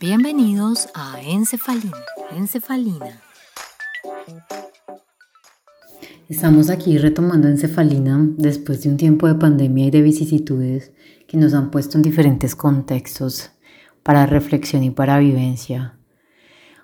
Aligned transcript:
Bienvenidos 0.00 0.88
a 0.94 1.20
Encefalina. 1.22 1.96
Encefalina. 2.32 3.22
Estamos 6.28 6.70
aquí 6.70 6.98
retomando 6.98 7.48
Encefalina 7.48 8.18
después 8.36 8.82
de 8.82 8.88
un 8.88 8.96
tiempo 8.96 9.28
de 9.28 9.36
pandemia 9.36 9.86
y 9.86 9.90
de 9.90 10.02
vicisitudes 10.02 10.92
que 11.28 11.36
nos 11.36 11.54
han 11.54 11.70
puesto 11.70 11.98
en 11.98 12.02
diferentes 12.02 12.56
contextos 12.56 13.52
para 14.02 14.26
reflexión 14.26 14.82
y 14.82 14.90
para 14.90 15.18
vivencia. 15.18 15.98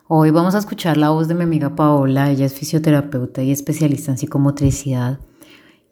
Hoy 0.07 0.31
vamos 0.31 0.55
a 0.55 0.59
escuchar 0.59 0.97
la 0.97 1.11
voz 1.11 1.29
de 1.29 1.35
mi 1.35 1.43
amiga 1.43 1.75
Paola, 1.75 2.31
ella 2.31 2.47
es 2.47 2.55
fisioterapeuta 2.55 3.43
y 3.43 3.51
especialista 3.51 4.13
en 4.13 4.19
psicomotricidad 4.19 5.19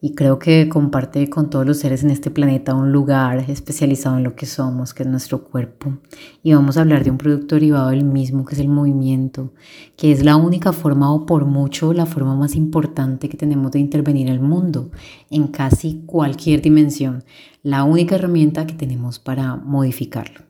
y 0.07 0.14
creo 0.14 0.38
que 0.38 0.68
comparte 0.68 1.29
con 1.29 1.50
todos 1.50 1.66
los 1.66 1.79
seres 1.79 2.05
en 2.05 2.12
este 2.12 2.30
planeta 2.30 2.77
un 2.77 2.92
lugar 2.92 3.51
especializado 3.51 4.16
en 4.19 4.23
lo 4.23 4.37
que 4.37 4.47
somos, 4.47 4.95
que 4.95 5.02
es 5.02 5.09
nuestro 5.09 5.42
cuerpo. 5.42 5.98
Y 6.45 6.55
vamos 6.55 6.77
a 6.77 6.83
hablar 6.83 7.02
de 7.02 7.10
un 7.10 7.19
producto 7.19 7.56
derivado 7.56 7.91
del 7.91 8.05
mismo, 8.05 8.45
que 8.45 8.55
es 8.55 8.61
el 8.61 8.69
movimiento, 8.69 9.52
que 9.97 10.12
es 10.12 10.24
la 10.24 10.37
única 10.37 10.73
forma 10.73 11.12
o 11.12 11.27
por 11.27 11.45
mucho 11.45 11.92
la 11.92 12.06
forma 12.06 12.37
más 12.37 12.55
importante 12.55 13.28
que 13.28 13.37
tenemos 13.37 13.73
de 13.73 13.80
intervenir 13.80 14.28
el 14.28 14.38
mundo 14.38 14.92
en 15.28 15.48
casi 15.48 16.02
cualquier 16.06 16.62
dimensión, 16.62 17.25
la 17.64 17.83
única 17.83 18.14
herramienta 18.14 18.64
que 18.64 18.75
tenemos 18.75 19.19
para 19.19 19.56
modificarlo. 19.56 20.42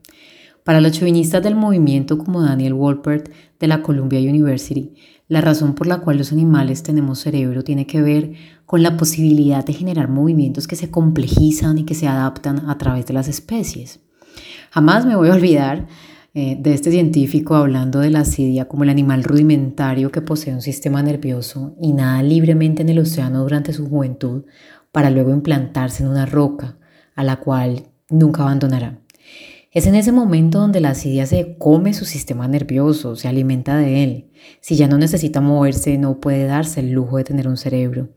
Para 0.65 0.83
los 0.83 0.93
chauvinistas 0.93 1.43
del 1.43 1.55
movimiento 1.55 2.19
como 2.19 2.43
Daniel 2.43 2.75
Wolpert 2.75 3.31
de 3.59 3.69
la 3.69 3.81
Columbia 3.81 4.21
University, 4.21 4.93
la 5.29 5.41
razón 5.41 5.75
por 5.75 5.87
la 5.87 5.99
cual 5.99 6.19
los 6.19 6.33
animales 6.33 6.83
tenemos 6.83 7.19
cerebro 7.19 7.65
tiene 7.65 7.87
que 7.87 8.01
ver 8.01 8.33
con 8.65 8.83
la 8.83 8.97
posibilidad 8.97 9.65
de 9.65 9.73
generar 9.73 10.09
movimientos 10.09 10.69
que 10.69 10.77
se 10.77 10.91
complejizan 10.91 11.79
y 11.79 11.85
que 11.85 11.95
se 11.95 12.07
adaptan 12.07 12.69
a 12.71 12.79
través 12.79 13.07
de 13.07 13.15
las 13.15 13.29
especies. 13.29 14.01
Jamás 14.71 15.07
me 15.07 15.17
voy 15.17 15.29
a 15.29 15.35
olvidar 15.35 15.87
eh, 16.35 16.57
de 16.61 16.75
este 16.75 16.91
científico 16.91 17.55
hablando 17.55 18.01
de 18.01 18.11
la 18.11 18.21
asidia 18.21 18.69
como 18.69 18.85
el 18.85 18.91
animal 18.91 19.25
rudimentario 19.25 20.13
que 20.13 20.21
posee 20.21 20.55
un 20.55 20.63
sistema 20.63 21.03
nervioso 21.03 21.75
y 21.81 21.93
nada 21.93 22.23
libremente 22.23 22.83
en 22.83 22.91
el 22.91 22.99
océano 22.99 23.43
durante 23.43 23.73
su 23.73 23.89
juventud 23.89 24.45
para 24.93 25.11
luego 25.11 25.33
implantarse 25.33 26.03
en 26.03 26.11
una 26.11 26.27
roca 26.27 26.77
a 27.15 27.25
la 27.25 27.37
cual 27.37 27.85
nunca 28.11 28.43
abandonará. 28.43 28.99
Es 29.77 29.87
en 29.87 29.95
ese 29.95 30.11
momento 30.11 30.59
donde 30.59 30.81
la 30.81 30.93
asidia 30.93 31.27
se 31.27 31.59
come 31.59 31.93
su 31.93 32.07
sistema 32.07 32.49
nervioso, 32.49 33.15
se 33.15 33.29
alimenta 33.29 33.77
de 33.77 34.05
él. 34.05 34.31
Si 34.63 34.75
ya 34.75 34.89
no 34.89 34.97
necesita 34.97 35.43
moverse, 35.43 35.99
no 35.99 36.19
puede 36.19 36.47
darse 36.47 36.81
el 36.81 36.93
lujo 36.93 37.19
de 37.19 37.25
tener 37.25 37.47
un 37.47 37.59
cerebro. 37.59 38.09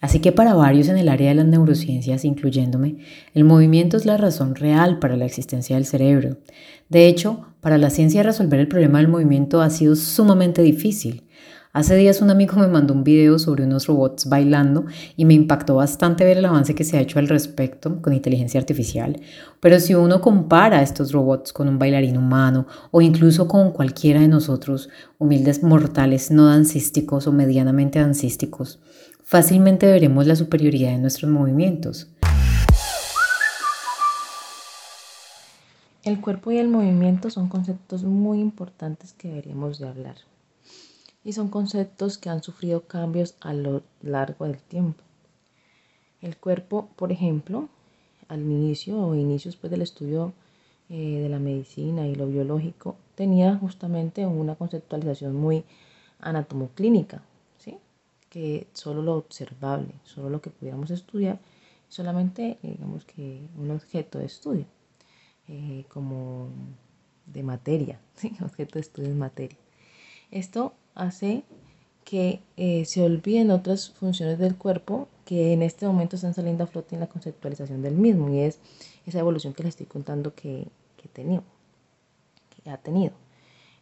Así 0.00 0.18
que 0.18 0.32
para 0.32 0.54
varios 0.54 0.88
en 0.88 0.96
el 0.96 1.08
área 1.08 1.28
de 1.28 1.36
las 1.36 1.46
neurociencias, 1.46 2.24
incluyéndome, 2.24 2.96
el 3.32 3.44
movimiento 3.44 3.96
es 3.96 4.06
la 4.06 4.16
razón 4.16 4.56
real 4.56 4.98
para 4.98 5.16
la 5.16 5.24
existencia 5.24 5.76
del 5.76 5.86
cerebro. 5.86 6.38
De 6.88 7.06
hecho, 7.06 7.46
para 7.60 7.78
la 7.78 7.90
ciencia 7.90 8.24
resolver 8.24 8.58
el 8.58 8.66
problema 8.66 8.98
del 8.98 9.06
movimiento 9.06 9.62
ha 9.62 9.70
sido 9.70 9.94
sumamente 9.94 10.62
difícil. 10.62 11.23
Hace 11.76 11.96
días 11.96 12.22
un 12.22 12.30
amigo 12.30 12.54
me 12.54 12.68
mandó 12.68 12.94
un 12.94 13.02
video 13.02 13.36
sobre 13.36 13.64
unos 13.64 13.88
robots 13.88 14.28
bailando 14.28 14.84
y 15.16 15.24
me 15.24 15.34
impactó 15.34 15.74
bastante 15.74 16.24
ver 16.24 16.38
el 16.38 16.44
avance 16.44 16.76
que 16.76 16.84
se 16.84 16.96
ha 16.96 17.00
hecho 17.00 17.18
al 17.18 17.26
respecto 17.26 18.00
con 18.00 18.12
inteligencia 18.12 18.60
artificial. 18.60 19.20
Pero 19.58 19.80
si 19.80 19.92
uno 19.96 20.20
compara 20.20 20.82
estos 20.82 21.10
robots 21.10 21.52
con 21.52 21.66
un 21.66 21.80
bailarín 21.80 22.16
humano 22.16 22.68
o 22.92 23.00
incluso 23.00 23.48
con 23.48 23.72
cualquiera 23.72 24.20
de 24.20 24.28
nosotros, 24.28 24.88
humildes 25.18 25.64
mortales 25.64 26.30
no 26.30 26.46
dancísticos 26.46 27.26
o 27.26 27.32
medianamente 27.32 27.98
dancísticos, 27.98 28.78
fácilmente 29.24 29.86
veremos 29.86 30.28
la 30.28 30.36
superioridad 30.36 30.92
de 30.92 30.98
nuestros 30.98 31.28
movimientos. 31.28 32.06
El 36.04 36.20
cuerpo 36.20 36.52
y 36.52 36.58
el 36.58 36.68
movimiento 36.68 37.30
son 37.30 37.48
conceptos 37.48 38.04
muy 38.04 38.38
importantes 38.38 39.12
que 39.12 39.26
deberíamos 39.26 39.80
de 39.80 39.88
hablar 39.88 40.14
y 41.24 41.32
son 41.32 41.48
conceptos 41.48 42.18
que 42.18 42.28
han 42.28 42.42
sufrido 42.42 42.82
cambios 42.82 43.34
a 43.40 43.54
lo 43.54 43.82
largo 44.02 44.44
del 44.44 44.58
tiempo. 44.58 45.02
El 46.20 46.36
cuerpo, 46.36 46.88
por 46.96 47.12
ejemplo, 47.12 47.68
al 48.28 48.40
inicio 48.40 48.98
o 48.98 49.14
inicios 49.14 49.56
pues, 49.56 49.70
del 49.70 49.82
estudio 49.82 50.32
eh, 50.90 51.20
de 51.20 51.28
la 51.28 51.38
medicina 51.38 52.06
y 52.06 52.14
lo 52.14 52.26
biológico, 52.26 52.96
tenía 53.14 53.56
justamente 53.56 54.26
una 54.26 54.54
conceptualización 54.54 55.34
muy 55.34 55.64
anatomoclínica, 56.20 57.22
¿sí? 57.58 57.78
que 58.28 58.66
solo 58.74 59.02
lo 59.02 59.16
observable, 59.16 59.92
solo 60.04 60.28
lo 60.28 60.40
que 60.42 60.50
pudiéramos 60.50 60.90
estudiar, 60.90 61.38
solamente 61.88 62.58
digamos 62.62 63.04
que 63.04 63.40
un 63.56 63.70
objeto 63.70 64.18
de 64.18 64.26
estudio, 64.26 64.66
eh, 65.48 65.84
como 65.88 66.48
de 67.26 67.42
materia, 67.42 67.98
¿sí? 68.14 68.36
objeto 68.42 68.74
de 68.74 68.80
estudio 68.80 69.08
de 69.08 69.14
materia. 69.14 69.58
Esto 70.30 70.74
hace 70.94 71.44
que 72.04 72.40
eh, 72.56 72.84
se 72.84 73.02
olviden 73.02 73.50
otras 73.50 73.90
funciones 73.90 74.38
del 74.38 74.56
cuerpo 74.56 75.08
que 75.24 75.52
en 75.52 75.62
este 75.62 75.86
momento 75.86 76.16
están 76.16 76.34
saliendo 76.34 76.64
a 76.64 76.66
flote 76.66 76.94
en 76.94 77.00
la 77.00 77.06
conceptualización 77.06 77.82
del 77.82 77.94
mismo 77.94 78.28
y 78.28 78.40
es 78.40 78.58
esa 79.06 79.20
evolución 79.20 79.54
que 79.54 79.62
les 79.62 79.70
estoy 79.70 79.86
contando 79.86 80.34
que, 80.34 80.68
que, 80.96 81.08
tenido, 81.08 81.42
que 82.50 82.70
ha 82.70 82.76
tenido. 82.76 83.14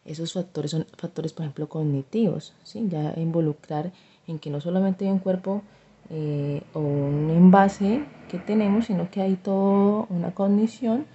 Esos 0.04 0.32
factores 0.32 0.70
son 0.70 0.86
factores, 0.96 1.32
por 1.32 1.44
ejemplo, 1.44 1.68
cognitivos, 1.68 2.54
¿sí? 2.64 2.86
ya 2.88 3.14
involucrar 3.16 3.92
en 4.26 4.38
que 4.38 4.50
no 4.50 4.60
solamente 4.60 5.04
hay 5.04 5.10
un 5.10 5.18
cuerpo 5.18 5.62
eh, 6.10 6.62
o 6.74 6.80
un 6.80 7.30
envase 7.30 8.04
que 8.28 8.38
tenemos, 8.38 8.86
sino 8.86 9.10
que 9.10 9.20
hay 9.20 9.36
toda 9.36 10.06
una 10.10 10.32
cognición, 10.34 11.06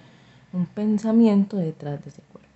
un 0.52 0.66
pensamiento 0.66 1.56
detrás 1.56 2.02
de 2.04 2.10
ese 2.10 2.22
cuerpo 2.22 2.47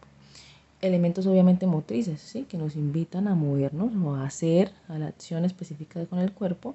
elementos 0.82 1.26
obviamente 1.26 1.66
motrices, 1.66 2.20
¿sí? 2.20 2.42
que 2.42 2.58
nos 2.58 2.76
invitan 2.76 3.28
a 3.28 3.34
movernos 3.34 3.92
o 4.04 4.14
a 4.16 4.26
hacer 4.26 4.72
a 4.88 4.98
la 4.98 5.06
acción 5.06 5.44
específica 5.44 6.04
con 6.06 6.18
el 6.18 6.32
cuerpo 6.32 6.74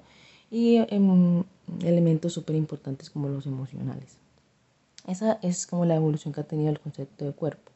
y 0.50 0.78
em, 0.88 1.44
elementos 1.84 2.32
súper 2.32 2.56
importantes 2.56 3.10
como 3.10 3.28
los 3.28 3.46
emocionales. 3.46 4.16
Esa 5.06 5.38
es 5.42 5.66
como 5.66 5.84
la 5.84 5.94
evolución 5.94 6.32
que 6.32 6.40
ha 6.40 6.44
tenido 6.44 6.70
el 6.70 6.80
concepto 6.80 7.26
de 7.26 7.32
cuerpo. 7.32 7.70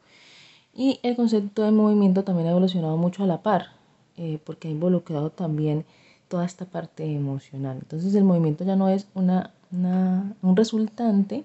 Y 0.75 0.99
el 1.03 1.17
concepto 1.17 1.63
de 1.63 1.71
movimiento 1.71 2.25
también 2.25 2.49
ha 2.49 2.53
evolucionado 2.53 2.97
mucho 2.97 3.25
a 3.25 3.27
la 3.27 3.43
par, 3.43 3.73
eh, 4.17 4.39
porque 4.45 4.69
ha 4.69 4.71
involucrado 4.71 5.31
también 5.31 5.85
toda 6.29 6.47
esta 6.47 6.65
parte 6.65 7.05
emocional. 7.05 7.77
Entonces 7.81 8.15
el 8.15 8.25
movimiento 8.25 8.65
ya 8.65 8.75
no 8.75 8.89
es 8.89 9.07
una, 9.15 9.53
un 9.71 10.57
resultante 10.57 11.45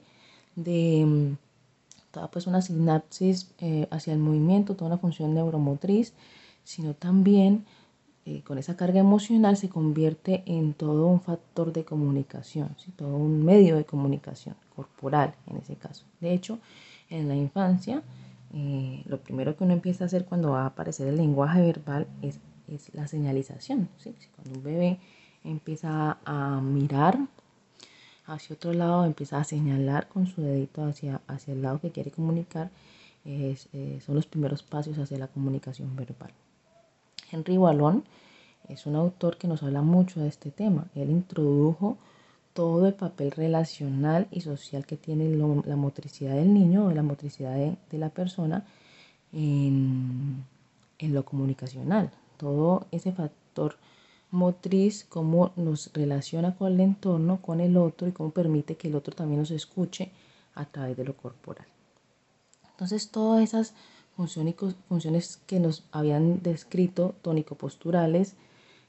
de 0.56 1.36
em, 2.18 2.28
pues 2.32 2.48
una 2.48 2.62
sinapsis 2.62 3.54
eh, 3.60 3.88
hacia 3.92 4.14
el 4.14 4.20
movimiento, 4.20 4.76
toda 4.76 4.88
una 4.88 4.98
función 4.98 5.34
neuromotriz, 5.34 6.14
sino 6.64 6.94
también 6.94 7.66
eh, 8.26 8.42
con 8.44 8.58
esa 8.58 8.76
carga 8.76 9.00
emocional 9.00 9.56
se 9.56 9.70
convierte 9.70 10.44
en 10.46 10.74
todo 10.74 11.08
un 11.08 11.22
factor 11.22 11.72
de 11.72 11.86
comunicación, 11.86 12.76
todo 12.98 13.16
un 13.16 13.46
medio 13.46 13.78
de 13.78 13.86
comunicación 13.86 14.56
corporal 14.76 15.34
en 15.48 15.58
ese 15.58 15.76
caso. 15.76 16.04
De 16.20 16.34
hecho, 16.34 16.60
en 17.10 17.30
la 17.30 17.36
infancia, 17.36 18.04
eh, 18.54 19.02
lo 19.06 19.20
primero 19.20 19.56
que 19.56 19.64
uno 19.64 19.72
empieza 19.72 20.04
a 20.04 20.08
hacer 20.08 20.26
cuando 20.26 20.52
va 20.52 20.64
a 20.64 20.68
aparecer 20.68 21.08
el 21.08 21.16
lenguaje 21.16 21.62
verbal 21.62 22.08
es, 22.22 22.40
es 22.68 22.94
la 22.94 23.08
señalización. 23.08 23.88
Cuando 24.36 24.60
un 24.60 24.64
bebé 24.64 25.00
empieza 25.46 26.18
a 26.26 26.60
mirar 26.62 27.18
hacia 28.28 28.56
otro 28.56 28.74
lado, 28.74 29.06
empieza 29.06 29.40
a 29.40 29.44
señalar 29.44 30.08
con 30.08 30.28
su 30.28 30.42
dedito 30.42 30.84
hacia, 30.84 31.22
hacia 31.28 31.54
el 31.54 31.62
lado 31.62 31.80
que 31.80 31.92
quiere 31.92 32.12
comunicar, 32.12 32.70
eh, 33.26 33.58
son 34.06 34.16
los 34.16 34.26
primeros 34.26 34.64
pasos 34.64 34.98
hacia 35.00 35.18
la 35.18 35.28
comunicación 35.28 35.96
verbal. 35.96 36.32
Henry 37.30 37.58
Wallon 37.58 38.04
es 38.70 38.86
un 38.86 38.96
autor 38.96 39.38
que 39.38 39.48
nos 39.48 39.64
habla 39.64 39.82
mucho 39.82 40.22
de 40.22 40.28
este 40.28 40.52
tema. 40.52 40.88
Él 40.96 41.10
introdujo 41.10 41.98
todo 42.54 42.88
el 42.88 42.94
papel 42.94 43.32
relacional 43.32 44.28
y 44.31 44.42
social 44.42 44.86
que 44.86 44.98
tiene 44.98 45.30
la 45.30 45.75
motricidad 45.75 46.36
del 46.36 46.54
niño 46.54 46.86
o 46.86 46.92
la 46.92 47.04
motricidad 47.04 47.56
de, 47.56 47.98
la 47.98 48.10
persona 48.10 48.66
en, 49.31 50.44
en, 50.98 51.13
lo 51.13 51.24
comunicacional. 51.24 52.12
Todo 52.38 52.88
ese 52.92 53.12
factor 53.12 53.75
motriz, 54.31 55.06
cómo 55.06 55.51
nos 55.56 55.91
relaciona 55.94 56.56
con 56.56 56.74
el 56.74 56.79
entorno, 56.81 57.41
con 57.41 57.62
el 57.62 57.77
otro 57.77 58.07
y 58.07 58.12
cómo 58.12 58.31
permite 58.31 58.75
que 58.75 58.89
el 58.89 58.95
otro 58.95 59.15
también 59.15 59.39
nos 59.39 59.51
escuche 59.51 60.12
a 60.53 60.65
través 60.65 60.97
de 60.97 61.06
lo 61.06 61.15
corporal. 61.15 61.68
Entonces 62.71 63.09
todas 63.09 63.44
esas 63.44 63.74
funciones 64.15 65.38
que 65.45 65.59
nos 65.59 65.83
habían 65.91 66.41
descrito 66.41 67.15
tónico-posturales, 67.21 68.35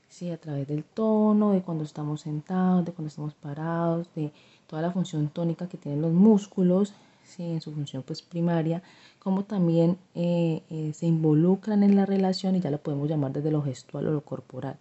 ¿sí? 0.09 0.31
a 0.31 0.39
través 0.39 0.67
del 0.67 0.85
tono, 0.85 1.53
de 1.53 1.63
cuando 1.63 1.85
estamos 1.85 2.23
sentados, 2.23 2.85
de 2.85 2.93
cuando 2.93 3.09
estamos 3.09 3.35
parados, 3.35 4.09
de 4.15 4.33
toda 4.67 4.83
la 4.83 4.91
función 4.91 5.29
tónica 5.29 5.69
que 5.69 5.77
tienen 5.79 6.03
los 6.03 6.13
músculos, 6.13 6.95
¿sí? 7.25 7.45
en 7.45 7.61
su 7.61 7.73
función 7.73 8.03
pues 8.03 8.23
primaria, 8.23 8.83
como 9.19 9.45
también 9.45 9.99
eh, 10.15 10.63
eh, 10.71 10.93
se 10.95 11.07
involucran 11.07 11.83
en 11.83 11.95
la 11.95 12.07
relación 12.07 12.57
y 12.57 12.61
ya 12.61 12.71
lo 12.71 12.79
podemos 12.79 13.09
llamar 13.09 13.33
desde 13.33 13.51
lo 13.51 13.63
gestual 13.63 14.09
o 14.09 14.13
lo 14.13 14.23
corporal 14.23 14.79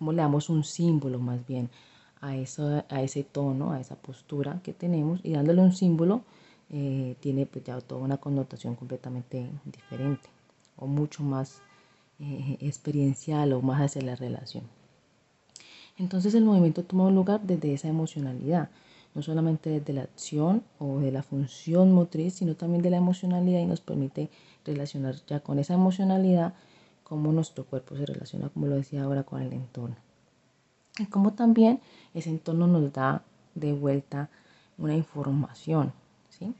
cómo 0.00 0.12
le 0.12 0.22
damos 0.22 0.48
un 0.48 0.64
símbolo 0.64 1.18
más 1.18 1.46
bien 1.46 1.68
a, 2.22 2.34
eso, 2.34 2.82
a 2.88 3.02
ese 3.02 3.22
tono, 3.22 3.72
a 3.72 3.80
esa 3.80 3.96
postura 3.96 4.58
que 4.64 4.72
tenemos 4.72 5.20
y 5.22 5.32
dándole 5.32 5.60
un 5.60 5.74
símbolo 5.74 6.22
eh, 6.70 7.16
tiene 7.20 7.44
pues 7.44 7.66
ya 7.66 7.78
toda 7.82 8.00
una 8.00 8.16
connotación 8.16 8.76
completamente 8.76 9.46
diferente 9.62 10.26
o 10.78 10.86
mucho 10.86 11.22
más 11.22 11.60
eh, 12.18 12.56
experiencial 12.60 13.52
o 13.52 13.60
más 13.60 13.82
hacia 13.82 14.00
la 14.00 14.16
relación. 14.16 14.64
Entonces 15.98 16.34
el 16.34 16.46
movimiento 16.46 16.82
toma 16.82 17.08
un 17.08 17.14
lugar 17.14 17.42
desde 17.42 17.74
esa 17.74 17.88
emocionalidad, 17.88 18.70
no 19.14 19.20
solamente 19.20 19.68
desde 19.68 19.92
la 19.92 20.02
acción 20.04 20.62
o 20.78 20.98
de 21.00 21.12
la 21.12 21.22
función 21.22 21.92
motriz, 21.92 22.36
sino 22.36 22.54
también 22.54 22.82
de 22.82 22.88
la 22.88 22.96
emocionalidad 22.96 23.60
y 23.60 23.66
nos 23.66 23.82
permite 23.82 24.30
relacionar 24.64 25.16
ya 25.26 25.40
con 25.40 25.58
esa 25.58 25.74
emocionalidad 25.74 26.54
cómo 27.10 27.30
nuestro 27.32 27.64
cuerpo 27.66 27.96
se 27.96 28.06
relaciona, 28.06 28.48
como 28.48 28.68
lo 28.68 28.76
decía 28.76 29.02
ahora, 29.02 29.24
con 29.24 29.42
el 29.42 29.52
entorno. 29.52 29.96
Y 30.98 31.04
cómo 31.06 31.34
también 31.34 31.80
ese 32.14 32.30
entorno 32.30 32.66
nos 32.66 32.90
da 32.92 33.22
de 33.54 33.74
vuelta 33.74 34.30
una 34.78 34.94
información. 34.94 35.92
¿sí? 36.30 36.54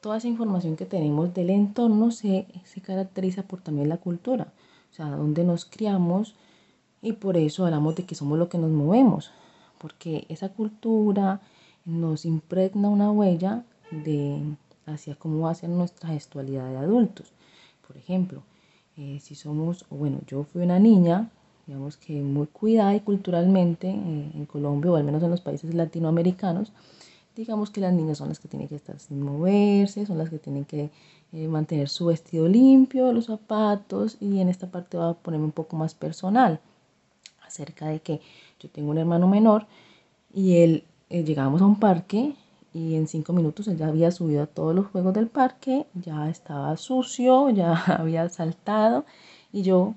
Toda 0.00 0.18
esa 0.18 0.28
información 0.28 0.76
que 0.76 0.86
tenemos 0.86 1.34
del 1.34 1.50
entorno 1.50 2.12
se, 2.12 2.46
se 2.64 2.80
caracteriza 2.80 3.42
por 3.42 3.60
también 3.62 3.88
la 3.88 3.96
cultura 3.96 4.52
o 4.94 4.96
sea, 4.96 5.08
dónde 5.10 5.42
nos 5.42 5.64
criamos 5.64 6.36
y 7.02 7.14
por 7.14 7.36
eso 7.36 7.64
hablamos 7.64 7.96
de 7.96 8.04
que 8.04 8.14
somos 8.14 8.38
lo 8.38 8.48
que 8.48 8.58
nos 8.58 8.70
movemos, 8.70 9.32
porque 9.78 10.24
esa 10.28 10.50
cultura 10.50 11.40
nos 11.84 12.24
impregna 12.24 12.88
una 12.88 13.10
huella 13.10 13.64
de 13.90 14.40
hacia 14.86 15.16
cómo 15.16 15.40
va 15.40 15.50
a 15.50 15.56
ser 15.56 15.70
nuestra 15.70 16.10
gestualidad 16.10 16.70
de 16.70 16.76
adultos. 16.76 17.32
Por 17.84 17.96
ejemplo, 17.96 18.44
eh, 18.96 19.18
si 19.20 19.34
somos, 19.34 19.86
bueno, 19.90 20.20
yo 20.26 20.44
fui 20.44 20.62
una 20.62 20.78
niña, 20.78 21.30
digamos 21.66 21.96
que 21.96 22.20
muy 22.20 22.46
cuidada 22.46 22.94
y 22.94 23.00
culturalmente 23.00 23.88
eh, 23.88 24.30
en 24.34 24.46
Colombia 24.46 24.92
o 24.92 24.96
al 24.96 25.04
menos 25.04 25.22
en 25.22 25.30
los 25.30 25.40
países 25.40 25.74
latinoamericanos, 25.74 26.72
digamos 27.36 27.70
que 27.70 27.80
las 27.80 27.92
niñas 27.92 28.18
son 28.18 28.28
las 28.28 28.38
que 28.38 28.48
tienen 28.48 28.68
que 28.68 28.76
estar 28.76 28.98
sin 29.00 29.20
moverse, 29.22 30.06
son 30.06 30.18
las 30.18 30.30
que 30.30 30.38
tienen 30.38 30.64
que 30.64 30.90
eh, 31.32 31.48
mantener 31.48 31.88
su 31.88 32.06
vestido 32.06 32.46
limpio, 32.46 33.12
los 33.12 33.26
zapatos 33.26 34.16
y 34.20 34.38
en 34.38 34.48
esta 34.48 34.70
parte 34.70 34.96
voy 34.96 35.10
a 35.10 35.14
ponerme 35.14 35.46
un 35.46 35.52
poco 35.52 35.76
más 35.76 35.94
personal 35.94 36.60
acerca 37.44 37.88
de 37.88 38.00
que 38.00 38.20
yo 38.60 38.68
tengo 38.68 38.90
un 38.90 38.98
hermano 38.98 39.26
menor 39.26 39.66
y 40.32 40.58
él 40.58 40.84
eh, 41.10 41.24
llegamos 41.24 41.60
a 41.60 41.66
un 41.66 41.80
parque 41.80 42.34
y 42.74 42.96
en 42.96 43.06
cinco 43.06 43.32
minutos 43.32 43.68
él 43.68 43.78
ya 43.78 43.86
había 43.86 44.10
subido 44.10 44.42
a 44.42 44.46
todos 44.46 44.74
los 44.74 44.86
juegos 44.88 45.14
del 45.14 45.28
parque, 45.28 45.86
ya 45.94 46.28
estaba 46.28 46.76
sucio, 46.76 47.48
ya 47.50 47.72
había 47.98 48.28
saltado 48.28 49.06
y 49.52 49.62
yo, 49.62 49.94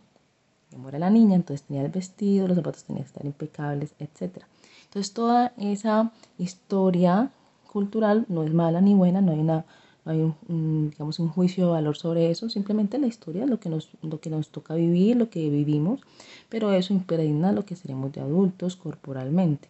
como 0.72 0.90
era 0.90 1.00
la 1.00 1.10
niña, 1.10 1.36
entonces 1.36 1.66
tenía 1.66 1.84
el 1.84 1.92
vestido, 1.92 2.48
los 2.48 2.56
zapatos 2.56 2.84
tenían 2.84 3.04
que 3.04 3.10
estar 3.10 3.26
impecables, 3.26 3.94
etc. 4.00 4.44
Entonces 4.86 5.14
toda 5.14 5.54
esa 5.58 6.12
historia 6.38 7.32
cultural 7.72 8.26
no 8.30 8.44
es 8.44 8.54
mala 8.54 8.80
ni 8.80 8.94
buena, 8.94 9.22
no 9.22 9.32
hay 9.32 9.40
una 9.40 9.66
hay 10.08 10.22
un, 10.22 10.90
digamos, 10.90 11.20
un 11.20 11.28
juicio 11.28 11.66
de 11.66 11.72
valor 11.74 11.98
sobre 11.98 12.32
eso, 12.32 12.50
simplemente 12.50 12.98
la 12.98 13.08
historia, 13.08 13.46
lo 13.46 13.60
que, 13.60 13.68
nos, 13.68 13.90
lo 14.02 14.22
que 14.22 14.30
nos 14.30 14.48
toca 14.50 14.74
vivir, 14.74 15.18
lo 15.18 15.30
que 15.30 15.50
vivimos, 15.50 16.00
pero 16.48 16.72
eso 16.72 16.94
impregna 16.94 17.52
lo 17.52 17.66
que 17.66 17.76
seremos 17.76 18.14
de 18.14 18.22
adultos 18.22 18.78
corporalmente. 18.78 19.68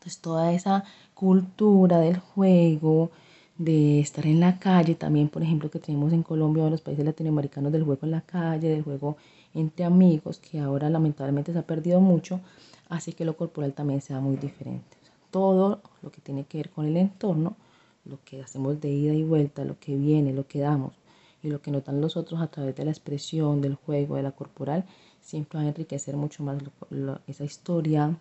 Entonces 0.00 0.22
toda 0.22 0.54
esa 0.54 0.84
cultura 1.12 1.98
del 1.98 2.18
juego, 2.18 3.10
de 3.58 4.00
estar 4.00 4.26
en 4.26 4.40
la 4.40 4.58
calle, 4.58 4.94
también 4.94 5.28
por 5.28 5.42
ejemplo 5.42 5.70
que 5.70 5.78
tenemos 5.78 6.14
en 6.14 6.22
Colombia 6.22 6.62
o 6.62 6.66
en 6.66 6.72
los 6.72 6.80
países 6.80 7.04
latinoamericanos 7.04 7.70
del 7.70 7.84
juego 7.84 8.00
en 8.04 8.10
la 8.12 8.22
calle, 8.22 8.70
del 8.70 8.82
juego 8.82 9.18
entre 9.52 9.84
amigos, 9.84 10.38
que 10.38 10.58
ahora 10.58 10.88
lamentablemente 10.88 11.52
se 11.52 11.58
ha 11.58 11.66
perdido 11.66 12.00
mucho, 12.00 12.40
hace 12.88 13.12
que 13.12 13.26
lo 13.26 13.36
corporal 13.36 13.74
también 13.74 14.00
sea 14.00 14.20
muy 14.20 14.36
diferente. 14.36 14.96
todo 15.30 15.82
lo 16.02 16.10
que 16.10 16.22
tiene 16.22 16.44
que 16.44 16.58
ver 16.58 16.70
con 16.70 16.86
el 16.86 16.96
entorno 16.96 17.54
lo 18.06 18.18
que 18.24 18.40
hacemos 18.40 18.80
de 18.80 18.88
ida 18.90 19.12
y 19.12 19.22
vuelta, 19.22 19.64
lo 19.64 19.78
que 19.78 19.96
viene, 19.96 20.32
lo 20.32 20.46
que 20.46 20.60
damos 20.60 20.94
y 21.42 21.48
lo 21.48 21.60
que 21.60 21.70
notan 21.70 22.00
los 22.00 22.16
otros 22.16 22.40
a 22.40 22.46
través 22.48 22.74
de 22.74 22.86
la 22.86 22.90
expresión, 22.90 23.60
del 23.60 23.74
juego, 23.74 24.16
de 24.16 24.22
la 24.22 24.32
corporal, 24.32 24.86
siempre 25.20 25.58
va 25.58 25.64
a 25.64 25.68
enriquecer 25.68 26.16
mucho 26.16 26.42
más 26.42 26.58
esa 27.26 27.44
historia 27.44 28.16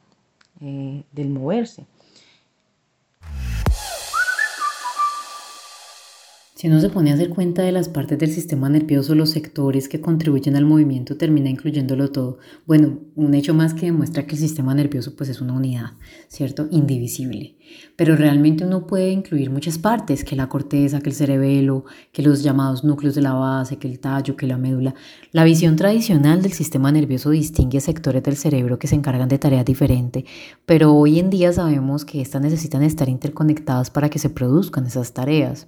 eh, 0.62 1.04
del 1.12 1.30
moverse. 1.30 1.86
Si 6.60 6.68
uno 6.68 6.82
se 6.82 6.90
pone 6.90 7.10
a 7.10 7.14
hacer 7.14 7.30
cuenta 7.30 7.62
de 7.62 7.72
las 7.72 7.88
partes 7.88 8.20
del 8.20 8.34
sistema 8.34 8.68
nervioso, 8.68 9.16
los 9.16 9.30
sectores 9.30 9.88
que 9.88 10.02
contribuyen 10.02 10.58
al 10.58 10.66
movimiento, 10.66 11.16
termina 11.16 11.50
incluyéndolo 11.50 12.12
todo. 12.12 12.40
Bueno, 12.68 13.00
un 13.16 13.34
hecho 13.34 13.54
más 13.54 13.74
que 13.74 13.86
demuestra 13.86 14.28
que 14.28 14.36
el 14.36 14.42
sistema 14.42 14.76
nervioso 14.76 15.16
pues 15.16 15.30
es 15.30 15.40
una 15.40 15.54
unidad, 15.54 15.92
¿cierto? 16.28 16.68
Indivisible. 16.70 17.56
Pero 17.96 18.18
realmente 18.18 18.66
uno 18.66 18.88
puede 18.88 19.10
incluir 19.10 19.50
muchas 19.50 19.78
partes, 19.78 20.26
que 20.26 20.36
la 20.36 20.50
corteza, 20.50 21.00
que 21.00 21.08
el 21.08 21.16
cerebelo, 21.16 21.86
que 22.12 22.24
los 22.24 22.44
llamados 22.44 22.84
núcleos 22.84 23.16
de 23.16 23.22
la 23.22 23.32
base, 23.32 23.78
que 23.78 23.88
el 23.88 24.00
tallo, 24.00 24.36
que 24.36 24.46
la 24.46 24.58
médula. 24.58 24.96
La 25.32 25.46
visión 25.46 25.78
tradicional 25.78 26.42
del 26.42 26.52
sistema 26.52 26.92
nervioso 26.92 27.30
distingue 27.30 27.80
sectores 27.80 28.22
del 28.22 28.36
cerebro 28.36 28.80
que 28.80 28.88
se 28.88 28.96
encargan 28.96 29.30
de 29.30 29.40
tareas 29.40 29.64
diferentes, 29.64 30.26
pero 30.66 30.94
hoy 30.94 31.20
en 31.20 31.30
día 31.30 31.54
sabemos 31.54 32.04
que 32.04 32.20
estas 32.20 32.42
necesitan 32.42 32.84
estar 32.84 33.08
interconectadas 33.08 33.90
para 33.90 34.10
que 34.10 34.20
se 34.20 34.30
produzcan 34.30 34.86
esas 34.86 35.14
tareas. 35.14 35.66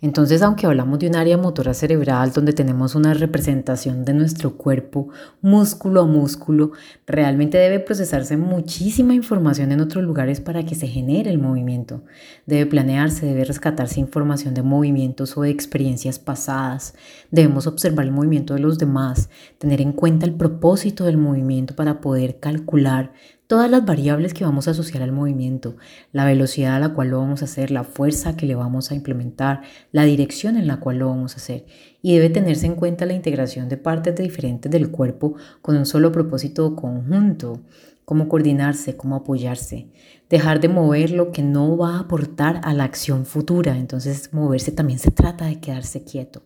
Entonces, 0.00 0.42
aunque 0.42 0.66
hablamos 0.66 0.98
de 0.98 1.08
un 1.08 1.16
área 1.16 1.36
motora 1.38 1.74
cerebral 1.74 2.32
donde 2.32 2.52
tenemos 2.52 2.94
una 2.94 3.14
representación 3.14 4.04
de 4.04 4.14
nuestro 4.14 4.56
cuerpo 4.56 5.08
músculo 5.40 6.02
a 6.02 6.06
músculo, 6.06 6.72
realmente 7.06 7.58
debe 7.58 7.80
procesarse 7.80 8.36
muchísima 8.36 9.14
información 9.14 9.72
en 9.72 9.80
otros 9.80 10.04
lugares 10.04 10.40
para 10.40 10.64
que 10.64 10.74
se 10.74 10.86
genere 10.86 11.30
el 11.30 11.38
movimiento. 11.38 12.02
Debe 12.46 12.66
planearse, 12.66 13.26
debe 13.26 13.44
rescatarse 13.44 14.00
información 14.00 14.54
de 14.54 14.62
movimientos 14.62 15.36
o 15.36 15.42
de 15.42 15.50
experiencias 15.50 16.18
pasadas. 16.18 16.94
Debemos 17.30 17.66
observar 17.66 18.06
el 18.06 18.12
movimiento 18.12 18.54
de 18.54 18.60
los 18.60 18.78
demás, 18.78 19.30
tener 19.58 19.80
en 19.80 19.92
cuenta 19.92 20.26
el 20.26 20.34
propósito 20.34 21.04
del 21.04 21.16
movimiento 21.16 21.74
para 21.74 22.00
poder 22.00 22.38
calcular 22.38 23.12
todas 23.46 23.70
las 23.70 23.84
variables 23.84 24.34
que 24.34 24.44
vamos 24.44 24.66
a 24.66 24.72
asociar 24.72 25.02
al 25.02 25.12
movimiento, 25.12 25.76
la 26.12 26.24
velocidad 26.24 26.76
a 26.76 26.80
la 26.80 26.94
cual 26.94 27.10
lo 27.10 27.18
vamos 27.18 27.42
a 27.42 27.44
hacer, 27.44 27.70
la 27.70 27.84
fuerza 27.84 28.36
que 28.36 28.46
le 28.46 28.54
vamos 28.54 28.90
a 28.90 28.94
implementar, 28.94 29.62
la 29.92 30.04
dirección 30.04 30.56
en 30.56 30.66
la 30.66 30.78
cual 30.78 30.98
lo 30.98 31.08
vamos 31.08 31.34
a 31.34 31.36
hacer. 31.36 31.66
Y 32.02 32.14
debe 32.14 32.30
tenerse 32.30 32.66
en 32.66 32.74
cuenta 32.74 33.06
la 33.06 33.14
integración 33.14 33.68
de 33.68 33.76
partes 33.76 34.16
diferentes 34.16 34.70
del 34.70 34.90
cuerpo 34.90 35.34
con 35.62 35.76
un 35.76 35.86
solo 35.86 36.12
propósito 36.12 36.74
conjunto, 36.74 37.60
cómo 38.04 38.28
coordinarse, 38.28 38.96
cómo 38.96 39.16
apoyarse, 39.16 39.88
dejar 40.30 40.60
de 40.60 40.68
mover 40.68 41.10
lo 41.10 41.32
que 41.32 41.42
no 41.42 41.76
va 41.76 41.96
a 41.96 42.00
aportar 42.00 42.60
a 42.64 42.72
la 42.74 42.84
acción 42.84 43.26
futura. 43.26 43.76
Entonces 43.76 44.32
moverse 44.32 44.72
también 44.72 44.98
se 44.98 45.10
trata 45.10 45.46
de 45.46 45.60
quedarse 45.60 46.04
quieto, 46.04 46.42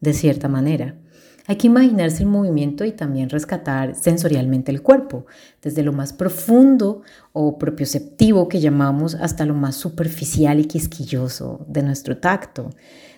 de 0.00 0.12
cierta 0.12 0.48
manera. 0.48 0.96
Hay 1.46 1.56
que 1.56 1.66
imaginarse 1.66 2.22
el 2.22 2.28
movimiento 2.30 2.86
y 2.86 2.92
también 2.92 3.28
rescatar 3.28 3.94
sensorialmente 3.94 4.72
el 4.72 4.80
cuerpo, 4.80 5.26
desde 5.60 5.82
lo 5.82 5.92
más 5.92 6.14
profundo 6.14 7.02
o 7.32 7.58
propioceptivo 7.58 8.48
que 8.48 8.60
llamamos 8.60 9.14
hasta 9.14 9.44
lo 9.44 9.54
más 9.54 9.76
superficial 9.76 10.58
y 10.58 10.64
quisquilloso 10.64 11.66
de 11.68 11.82
nuestro 11.82 12.16
tacto. 12.16 12.70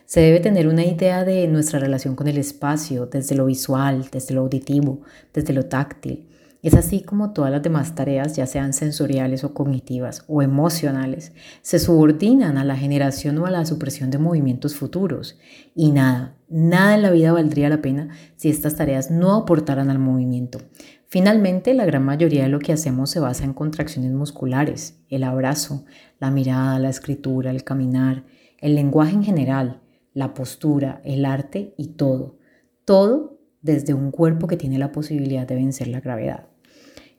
Se 0.06 0.20
debe 0.20 0.40
tener 0.40 0.66
una 0.66 0.84
idea 0.84 1.24
de 1.24 1.46
nuestra 1.48 1.78
relación 1.78 2.16
con 2.16 2.26
el 2.26 2.38
espacio, 2.38 3.06
desde 3.06 3.36
lo 3.36 3.46
visual, 3.46 4.08
desde 4.10 4.34
lo 4.34 4.42
auditivo, 4.42 5.02
desde 5.32 5.52
lo 5.52 5.66
táctil. 5.66 6.28
Es 6.62 6.74
así 6.74 7.02
como 7.02 7.32
todas 7.32 7.52
las 7.52 7.62
demás 7.62 7.94
tareas, 7.94 8.34
ya 8.34 8.46
sean 8.46 8.72
sensoriales 8.72 9.44
o 9.44 9.54
cognitivas 9.54 10.24
o 10.26 10.42
emocionales, 10.42 11.32
se 11.62 11.78
subordinan 11.78 12.58
a 12.58 12.64
la 12.64 12.76
generación 12.76 13.38
o 13.38 13.46
a 13.46 13.52
la 13.52 13.64
supresión 13.66 14.10
de 14.10 14.18
movimientos 14.18 14.74
futuros. 14.74 15.38
Y 15.76 15.92
nada, 15.92 16.35
nada 16.48 16.94
en 16.94 17.02
la 17.02 17.10
vida 17.10 17.32
valdría 17.32 17.68
la 17.68 17.82
pena 17.82 18.08
si 18.36 18.48
estas 18.48 18.76
tareas 18.76 19.10
no 19.10 19.34
aportaran 19.34 19.90
al 19.90 19.98
movimiento. 19.98 20.60
Finalmente, 21.08 21.72
la 21.74 21.86
gran 21.86 22.04
mayoría 22.04 22.42
de 22.42 22.48
lo 22.48 22.58
que 22.58 22.72
hacemos 22.72 23.10
se 23.10 23.20
basa 23.20 23.44
en 23.44 23.54
contracciones 23.54 24.12
musculares, 24.12 24.98
el 25.08 25.24
abrazo, 25.24 25.84
la 26.18 26.30
mirada, 26.30 26.78
la 26.78 26.90
escritura, 26.90 27.50
el 27.50 27.64
caminar, 27.64 28.24
el 28.58 28.74
lenguaje 28.74 29.14
en 29.14 29.24
general, 29.24 29.80
la 30.14 30.34
postura, 30.34 31.00
el 31.04 31.24
arte 31.24 31.74
y 31.76 31.88
todo. 31.88 32.38
Todo 32.84 33.38
desde 33.62 33.94
un 33.94 34.10
cuerpo 34.10 34.46
que 34.46 34.56
tiene 34.56 34.78
la 34.78 34.92
posibilidad 34.92 35.46
de 35.46 35.56
vencer 35.56 35.88
la 35.88 36.00
gravedad. 36.00 36.46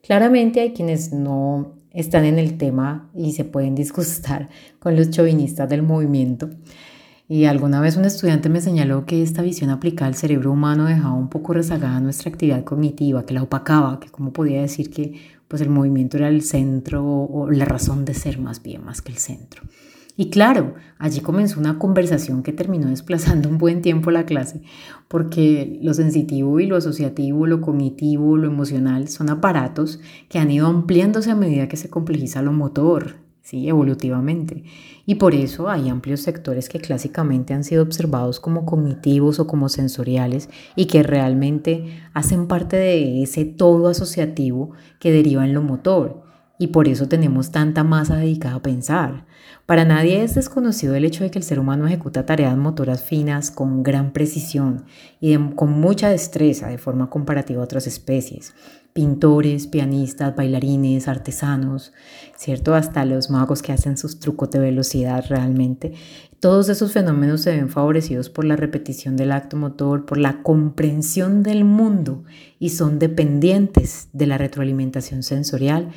Claramente 0.01 0.61
hay 0.61 0.73
quienes 0.73 1.11
no 1.13 1.75
están 1.91 2.25
en 2.25 2.39
el 2.39 2.57
tema 2.57 3.11
y 3.15 3.33
se 3.33 3.45
pueden 3.45 3.75
disgustar 3.75 4.49
con 4.79 4.95
los 4.95 5.09
chauvinistas 5.09 5.69
del 5.69 5.83
movimiento. 5.83 6.49
Y 7.29 7.45
alguna 7.45 7.81
vez 7.81 7.97
un 7.97 8.05
estudiante 8.05 8.47
me 8.47 8.61
señaló 8.61 9.05
que 9.05 9.21
esta 9.21 9.41
visión 9.41 9.69
aplicada 9.69 10.07
al 10.07 10.15
cerebro 10.15 10.51
humano 10.51 10.85
dejaba 10.85 11.13
un 11.13 11.29
poco 11.29 11.53
rezagada 11.53 11.99
nuestra 11.99 12.31
actividad 12.31 12.63
cognitiva, 12.63 13.25
que 13.25 13.33
la 13.33 13.43
opacaba, 13.43 13.99
que 13.99 14.09
como 14.09 14.31
podía 14.31 14.61
decir 14.61 14.89
que 14.89 15.19
pues 15.47 15.61
el 15.61 15.69
movimiento 15.69 16.17
era 16.17 16.29
el 16.29 16.41
centro 16.41 17.05
o 17.05 17.51
la 17.51 17.65
razón 17.65 18.05
de 18.05 18.13
ser 18.13 18.39
más 18.39 18.63
bien, 18.63 18.83
más 18.83 19.01
que 19.01 19.11
el 19.11 19.17
centro. 19.17 19.63
Y 20.19 20.31
claro, 20.31 20.73
allí 20.97 21.19
comenzó 21.19 21.59
una 21.59 21.77
conversación 21.77 22.41
que 22.41 22.51
terminó 22.51 22.89
desplazando 22.89 23.49
un 23.49 23.59
buen 23.59 23.83
tiempo 23.83 24.09
la 24.09 24.25
clase, 24.25 24.61
porque 25.07 25.79
lo 25.83 25.93
sensitivo 25.93 26.59
y 26.59 26.65
lo 26.65 26.75
asociativo, 26.75 27.45
lo 27.45 27.61
cognitivo, 27.61 28.35
lo 28.35 28.47
emocional 28.47 29.07
son 29.07 29.29
aparatos 29.29 29.99
que 30.27 30.39
han 30.39 30.49
ido 30.49 30.65
ampliándose 30.65 31.29
a 31.29 31.35
medida 31.35 31.67
que 31.67 31.77
se 31.77 31.89
complejiza 31.89 32.41
lo 32.41 32.51
motor, 32.51 33.26
¿sí? 33.47 33.69
evolutivamente. 33.69 34.63
Y 35.05 35.15
por 35.15 35.33
eso 35.33 35.69
hay 35.69 35.87
amplios 35.87 36.19
sectores 36.19 36.67
que 36.67 36.81
clásicamente 36.81 37.53
han 37.53 37.63
sido 37.63 37.81
observados 37.81 38.41
como 38.41 38.65
cognitivos 38.65 39.39
o 39.39 39.47
como 39.47 39.69
sensoriales 39.69 40.49
y 40.75 40.87
que 40.87 41.01
realmente 41.01 42.01
hacen 42.13 42.47
parte 42.47 42.75
de 42.75 43.23
ese 43.23 43.45
todo 43.45 43.87
asociativo 43.87 44.71
que 44.99 45.11
deriva 45.11 45.45
en 45.45 45.53
lo 45.53 45.61
motor. 45.61 46.26
Y 46.59 46.67
por 46.67 46.87
eso 46.87 47.07
tenemos 47.07 47.51
tanta 47.51 47.83
masa 47.83 48.17
dedicada 48.17 48.55
a 48.55 48.61
pensar. 48.61 49.25
Para 49.67 49.85
nadie 49.85 50.23
es 50.23 50.33
desconocido 50.33 50.95
el 50.95 51.05
hecho 51.05 51.23
de 51.23 51.29
que 51.29 51.37
el 51.37 51.43
ser 51.43 51.59
humano 51.59 51.85
ejecuta 51.85 52.25
tareas 52.25 52.57
motoras 52.57 53.03
finas 53.03 53.51
con 53.51 53.83
gran 53.83 54.11
precisión 54.11 54.85
y 55.19 55.37
con 55.55 55.71
mucha 55.71 56.09
destreza 56.09 56.67
de 56.67 56.77
forma 56.77 57.09
comparativa 57.09 57.61
a 57.61 57.65
otras 57.65 57.85
especies. 57.85 58.55
Pintores, 58.93 59.67
pianistas, 59.67 60.35
bailarines, 60.35 61.07
artesanos, 61.07 61.93
¿cierto? 62.35 62.73
Hasta 62.73 63.05
los 63.05 63.29
magos 63.29 63.61
que 63.61 63.71
hacen 63.71 63.95
sus 63.95 64.19
trucos 64.19 64.49
de 64.49 64.57
velocidad 64.57 65.25
realmente. 65.29 65.93
Todos 66.39 66.69
esos 66.69 66.93
fenómenos 66.93 67.41
se 67.41 67.55
ven 67.55 67.69
favorecidos 67.69 68.29
por 68.29 68.45
la 68.45 68.55
repetición 68.55 69.17
del 69.17 69.31
acto 69.31 69.57
motor, 69.57 70.05
por 70.05 70.17
la 70.17 70.41
comprensión 70.41 71.43
del 71.43 71.63
mundo 71.65 72.23
y 72.57 72.69
son 72.69 72.99
dependientes 72.99 74.09
de 74.13 74.27
la 74.27 74.37
retroalimentación 74.37 75.23
sensorial 75.23 75.89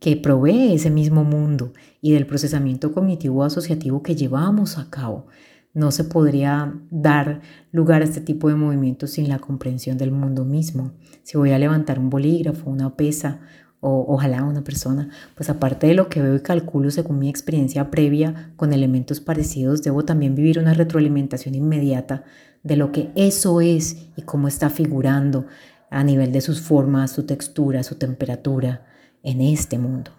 que 0.00 0.16
provee 0.16 0.74
ese 0.74 0.90
mismo 0.90 1.24
mundo 1.24 1.72
y 2.00 2.12
del 2.12 2.26
procesamiento 2.26 2.92
cognitivo 2.92 3.44
asociativo 3.44 4.02
que 4.02 4.14
llevamos 4.14 4.78
a 4.78 4.90
cabo. 4.90 5.26
No 5.74 5.90
se 5.90 6.04
podría 6.04 6.74
dar 6.90 7.40
lugar 7.72 8.02
a 8.02 8.04
este 8.04 8.20
tipo 8.20 8.48
de 8.48 8.54
movimientos 8.54 9.10
sin 9.10 9.28
la 9.28 9.38
comprensión 9.38 9.98
del 9.98 10.10
mundo 10.10 10.44
mismo. 10.44 10.92
Si 11.22 11.36
voy 11.36 11.52
a 11.52 11.58
levantar 11.58 11.98
un 11.98 12.10
bolígrafo, 12.10 12.70
una 12.70 12.96
pesa 12.96 13.40
o 13.80 14.06
ojalá 14.08 14.42
una 14.42 14.64
persona, 14.64 15.10
pues 15.36 15.50
aparte 15.50 15.86
de 15.86 15.94
lo 15.94 16.08
que 16.08 16.20
veo 16.20 16.34
y 16.34 16.40
calculo 16.40 16.90
según 16.90 17.18
mi 17.20 17.28
experiencia 17.28 17.90
previa 17.90 18.52
con 18.56 18.72
elementos 18.72 19.20
parecidos, 19.20 19.82
debo 19.82 20.04
también 20.04 20.34
vivir 20.34 20.58
una 20.58 20.74
retroalimentación 20.74 21.54
inmediata 21.54 22.24
de 22.64 22.76
lo 22.76 22.90
que 22.90 23.10
eso 23.14 23.60
es 23.60 24.08
y 24.16 24.22
cómo 24.22 24.48
está 24.48 24.70
figurando 24.70 25.46
a 25.90 26.02
nivel 26.02 26.32
de 26.32 26.40
sus 26.40 26.60
formas, 26.60 27.12
su 27.12 27.24
textura, 27.24 27.82
su 27.82 27.94
temperatura, 27.94 28.87
en 29.22 29.40
este 29.40 29.78
mundo. 29.78 30.10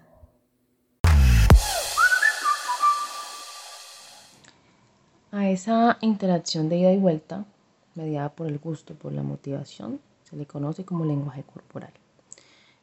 A 5.32 5.50
esa 5.50 5.98
interacción 6.02 6.70
de 6.70 6.78
ida 6.78 6.92
y 6.92 6.98
vuelta, 6.98 7.46
mediada 7.96 8.30
por 8.30 8.48
el 8.48 8.58
gusto, 8.58 8.96
por 8.96 9.14
la 9.14 9.24
motivación, 9.24 10.00
se 10.24 10.36
le 10.36 10.46
conoce 10.46 10.86
como 10.86 11.06
lenguaje 11.06 11.44
corporal. 11.44 11.92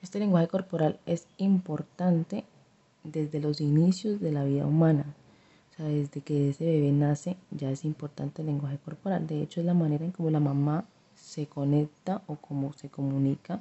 Este 0.02 0.18
lenguaje 0.18 0.48
corporal 0.48 1.00
es 1.06 1.26
importante 1.38 2.44
desde 3.02 3.40
los 3.40 3.60
inicios 3.60 4.20
de 4.20 4.32
la 4.32 4.44
vida 4.44 4.66
humana. 4.66 5.04
O 5.70 5.76
sea, 5.76 5.86
desde 5.86 6.20
que 6.20 6.50
ese 6.50 6.64
bebé 6.64 6.92
nace 6.92 7.36
ya 7.50 7.70
es 7.70 7.84
importante 7.84 8.42
el 8.42 8.46
lenguaje 8.46 8.78
corporal. 8.78 9.26
De 9.26 9.42
hecho, 9.42 9.60
es 9.60 9.66
la 9.66 9.74
manera 9.74 10.04
en 10.04 10.12
cómo 10.12 10.30
la 10.30 10.40
mamá 10.40 10.84
se 11.14 11.46
conecta 11.46 12.22
o 12.26 12.36
cómo 12.36 12.72
se 12.74 12.88
comunica 12.88 13.60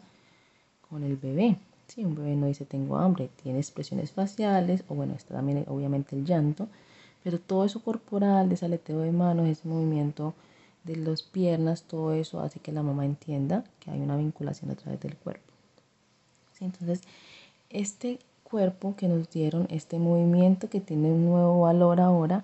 con 0.90 1.04
el 1.04 1.18
bebé. 1.18 1.58
Si 1.88 2.04
un 2.04 2.16
bebé 2.16 2.36
no 2.36 2.48
dice 2.48 2.66
tengo 2.66 2.98
hambre, 2.98 3.30
tiene 3.42 3.60
expresiones 3.60 4.12
faciales, 4.12 4.84
o 4.88 4.96
bueno, 4.96 5.14
está 5.14 5.36
también 5.36 5.66
obviamente 5.68 6.16
el 6.16 6.26
llanto, 6.26 6.68
pero 7.24 7.40
todo 7.40 7.66
eso 7.66 7.82
corporal, 7.82 8.50
de 8.50 8.66
aleteo 8.66 9.00
de 9.00 9.12
manos, 9.12 9.48
ese 9.48 9.68
movimiento 9.68 10.34
de 10.84 10.96
las 10.98 11.24
piernas, 11.24 11.84
todo 11.84 12.14
eso 12.14 12.40
hace 12.40 12.60
que 12.60 12.72
la 12.72 12.84
mamá 12.84 13.06
entienda 13.06 13.64
que 13.80 13.92
hay 13.92 14.00
una 14.00 14.18
vinculación 14.18 14.72
a 14.72 14.76
través 14.76 15.00
del 15.02 15.16
cuerpo. 15.16 15.52
Entonces, 16.60 17.02
este 17.70 18.20
cuerpo 18.44 18.96
que 18.96 19.08
nos 19.08 19.30
dieron, 19.30 19.68
este 19.70 20.00
movimiento 20.00 20.70
que 20.70 20.80
tiene 20.80 21.12
un 21.12 21.26
nuevo 21.26 21.62
valor 21.62 22.00
ahora, 22.00 22.44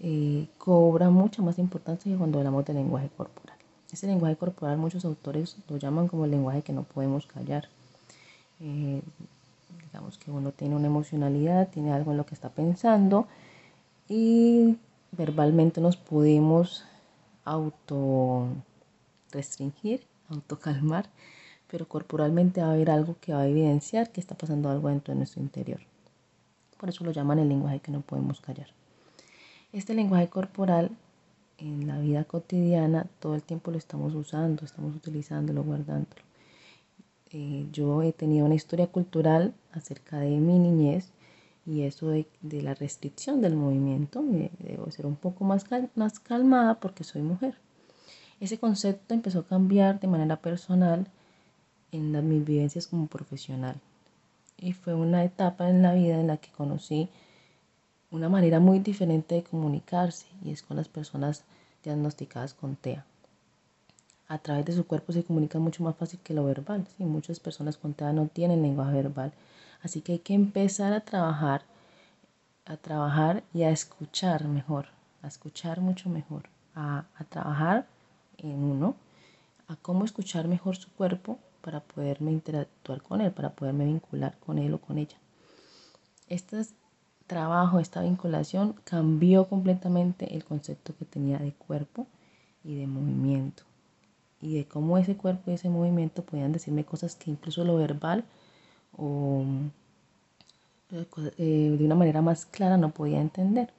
eh, 0.00 0.46
cobra 0.58 1.10
mucha 1.10 1.42
más 1.42 1.58
importancia 1.58 2.10
que 2.10 2.18
cuando 2.18 2.38
hablamos 2.38 2.64
del 2.64 2.76
lenguaje 2.76 3.08
corporal. 3.16 3.56
Ese 3.92 4.06
lenguaje 4.06 4.36
corporal 4.36 4.78
muchos 4.78 5.04
autores 5.04 5.56
lo 5.68 5.76
llaman 5.76 6.08
como 6.08 6.24
el 6.24 6.30
lenguaje 6.30 6.62
que 6.62 6.72
no 6.72 6.82
podemos 6.82 7.26
callar. 7.26 7.68
Eh, 8.62 9.02
digamos 9.84 10.18
que 10.18 10.30
uno 10.30 10.52
tiene 10.52 10.76
una 10.76 10.86
emocionalidad, 10.86 11.68
tiene 11.68 11.92
algo 11.92 12.12
en 12.12 12.16
lo 12.16 12.26
que 12.26 12.34
está 12.34 12.48
pensando 12.48 13.26
y 14.08 14.78
verbalmente 15.10 15.80
nos 15.80 15.96
podemos 15.96 16.84
auto 17.44 18.46
restringir, 19.32 20.06
auto 20.28 20.60
calmar, 20.60 21.10
pero 21.68 21.88
corporalmente 21.88 22.60
va 22.60 22.68
a 22.68 22.72
haber 22.72 22.90
algo 22.90 23.16
que 23.20 23.32
va 23.32 23.40
a 23.40 23.48
evidenciar 23.48 24.10
que 24.10 24.20
está 24.20 24.36
pasando 24.36 24.70
algo 24.70 24.88
dentro 24.88 25.12
de 25.12 25.18
nuestro 25.18 25.42
interior. 25.42 25.80
Por 26.78 26.88
eso 26.88 27.04
lo 27.04 27.10
llaman 27.10 27.40
el 27.40 27.48
lenguaje 27.48 27.80
que 27.80 27.90
no 27.90 28.00
podemos 28.00 28.40
callar. 28.40 28.68
Este 29.72 29.94
lenguaje 29.94 30.28
corporal 30.28 30.90
en 31.58 31.86
la 31.86 31.98
vida 31.98 32.24
cotidiana 32.24 33.06
todo 33.18 33.34
el 33.34 33.42
tiempo 33.42 33.70
lo 33.70 33.78
estamos 33.78 34.14
usando, 34.14 34.64
estamos 34.64 34.94
utilizándolo, 34.94 35.64
guardándolo. 35.64 36.22
Eh, 37.32 37.66
yo 37.72 38.02
he 38.02 38.12
tenido 38.12 38.44
una 38.44 38.54
historia 38.54 38.86
cultural 38.88 39.54
acerca 39.72 40.18
de 40.18 40.30
mi 40.30 40.58
niñez 40.58 41.12
y 41.64 41.82
eso 41.82 42.08
de, 42.08 42.26
la 42.42 42.74
restricción 42.74 43.40
del 43.40 43.56
movimiento. 43.56 44.22
debo 44.58 44.90
ser 44.90 45.06
un 45.06 45.16
poco 45.16 45.44
más, 45.44 45.64
más 45.94 46.20
calmada 46.20 46.74
porque 46.74 47.04
soy 47.04 47.22
mujer. 47.22 47.56
Ese 48.40 48.58
concepto 48.58 49.14
empezó 49.14 49.40
a 49.40 49.46
cambiar 49.46 50.00
de 50.00 50.08
manera 50.08 50.36
personal 50.36 51.06
en 51.92 52.12
las, 52.12 52.22
mis 52.22 52.44
vivencias 52.44 52.86
como 52.86 53.06
profesional. 53.06 53.76
Y 54.58 54.74
fue 54.74 54.94
una 54.94 55.24
etapa 55.24 55.70
en 55.70 55.82
la 55.82 55.94
vida 55.94 56.20
en 56.20 56.26
la 56.26 56.36
que 56.36 56.50
conocí 56.50 57.08
una 58.10 58.28
manera 58.28 58.60
muy 58.60 58.80
diferente 58.80 59.36
de 59.36 59.42
comunicarse 59.42 60.26
y 60.44 60.50
es 60.50 60.62
con 60.62 60.76
las 60.76 60.88
personas 60.88 61.44
diagnosticadas 61.82 62.52
con 62.52 62.76
TEA 62.76 63.06
a 64.32 64.38
través 64.38 64.64
de 64.64 64.72
su 64.72 64.86
cuerpo 64.86 65.12
se 65.12 65.24
comunica 65.24 65.58
mucho 65.58 65.84
más 65.84 65.94
fácil 65.94 66.18
que 66.20 66.32
lo 66.32 66.46
verbal. 66.46 66.86
¿sí? 66.96 67.04
Muchas 67.04 67.38
personas 67.38 67.76
con 67.76 67.94
no 68.14 68.28
tienen 68.28 68.62
lenguaje 68.62 68.94
verbal. 68.94 69.30
Así 69.82 70.00
que 70.00 70.12
hay 70.12 70.18
que 70.20 70.32
empezar 70.32 70.94
a 70.94 71.00
trabajar, 71.00 71.60
a 72.64 72.78
trabajar 72.78 73.42
y 73.52 73.64
a 73.64 73.70
escuchar 73.70 74.48
mejor, 74.48 74.86
a 75.20 75.28
escuchar 75.28 75.82
mucho 75.82 76.08
mejor, 76.08 76.44
a, 76.74 77.04
a 77.14 77.24
trabajar 77.24 77.86
en 78.38 78.64
uno, 78.64 78.96
a 79.68 79.76
cómo 79.76 80.06
escuchar 80.06 80.48
mejor 80.48 80.76
su 80.76 80.90
cuerpo 80.92 81.38
para 81.60 81.80
poderme 81.80 82.32
interactuar 82.32 83.02
con 83.02 83.20
él, 83.20 83.32
para 83.32 83.50
poderme 83.50 83.84
vincular 83.84 84.38
con 84.38 84.56
él 84.58 84.72
o 84.72 84.78
con 84.80 84.96
ella. 84.96 85.18
Este 86.30 86.64
trabajo, 87.26 87.80
esta 87.80 88.00
vinculación 88.00 88.76
cambió 88.84 89.46
completamente 89.46 90.34
el 90.34 90.42
concepto 90.42 90.96
que 90.96 91.04
tenía 91.04 91.38
de 91.38 91.52
cuerpo 91.52 92.06
y 92.64 92.76
de 92.76 92.86
movimiento 92.86 93.64
y 94.42 94.56
de 94.56 94.64
cómo 94.66 94.98
ese 94.98 95.16
cuerpo 95.16 95.50
y 95.50 95.54
ese 95.54 95.70
movimiento 95.70 96.24
podían 96.24 96.52
decirme 96.52 96.84
cosas 96.84 97.14
que 97.14 97.30
incluso 97.30 97.64
lo 97.64 97.76
verbal 97.76 98.24
o 98.98 99.44
eh, 100.90 101.76
de 101.78 101.84
una 101.84 101.94
manera 101.94 102.20
más 102.20 102.44
clara 102.44 102.76
no 102.76 102.90
podía 102.90 103.20
entender. 103.20 103.72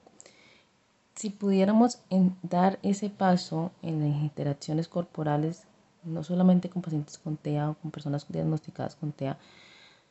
Si 1.14 1.30
pudiéramos 1.30 2.00
dar 2.42 2.80
ese 2.82 3.08
paso 3.10 3.70
en 3.82 4.00
las 4.00 4.20
interacciones 4.20 4.88
corporales, 4.88 5.62
no 6.02 6.24
solamente 6.24 6.68
con 6.68 6.82
pacientes 6.82 7.18
con 7.18 7.36
TEA 7.36 7.70
o 7.70 7.74
con 7.74 7.92
personas 7.92 8.26
diagnosticadas 8.28 8.96
con 8.96 9.12
TEA, 9.12 9.38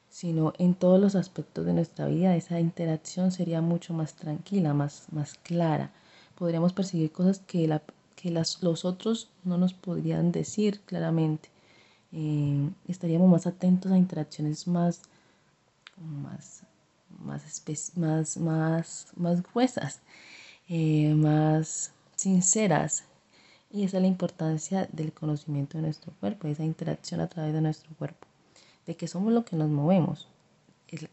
sino 0.10 0.54
en 0.60 0.76
todos 0.76 1.02
los 1.02 1.16
aspectos 1.16 1.66
de 1.66 1.74
nuestra 1.74 2.06
vida, 2.06 2.36
esa 2.36 2.60
interacción 2.60 3.32
sería 3.32 3.62
mucho 3.62 3.94
más 3.94 4.14
tranquila, 4.14 4.74
más, 4.74 5.08
más 5.12 5.34
clara. 5.34 5.92
Podríamos 6.36 6.72
percibir 6.72 7.12
cosas 7.12 7.40
que 7.40 7.68
la, 7.68 7.82
que 8.24 8.32
los 8.32 8.86
otros 8.86 9.30
no 9.44 9.58
nos 9.58 9.74
podrían 9.74 10.32
decir 10.32 10.80
claramente. 10.86 11.50
Eh, 12.14 12.70
estaríamos 12.88 13.30
más 13.30 13.46
atentos 13.48 13.92
a 13.92 13.98
interacciones 13.98 14.66
más, 14.66 15.02
más, 15.98 16.64
más, 17.20 17.98
más, 17.98 19.08
más, 19.18 19.44
gruesas, 19.44 20.00
eh, 20.70 21.14
más 21.16 21.92
sinceras. 22.16 23.04
Y 23.70 23.84
esa 23.84 23.98
es 23.98 24.04
la 24.04 24.08
importancia 24.08 24.88
del 24.94 25.12
conocimiento 25.12 25.78
de 25.78 25.82
nuestro 25.82 26.14
cuerpo, 26.22 26.48
esa 26.48 26.64
interacción 26.64 27.20
a 27.20 27.28
través 27.28 27.54
de 27.54 27.60
nuestro 27.60 27.94
cuerpo, 27.96 28.26
de 28.86 28.96
que 28.96 29.10
somos 29.10 29.34
lo 29.34 29.44
que 29.44 29.58
nos 29.58 29.70
movemos. 29.70 30.30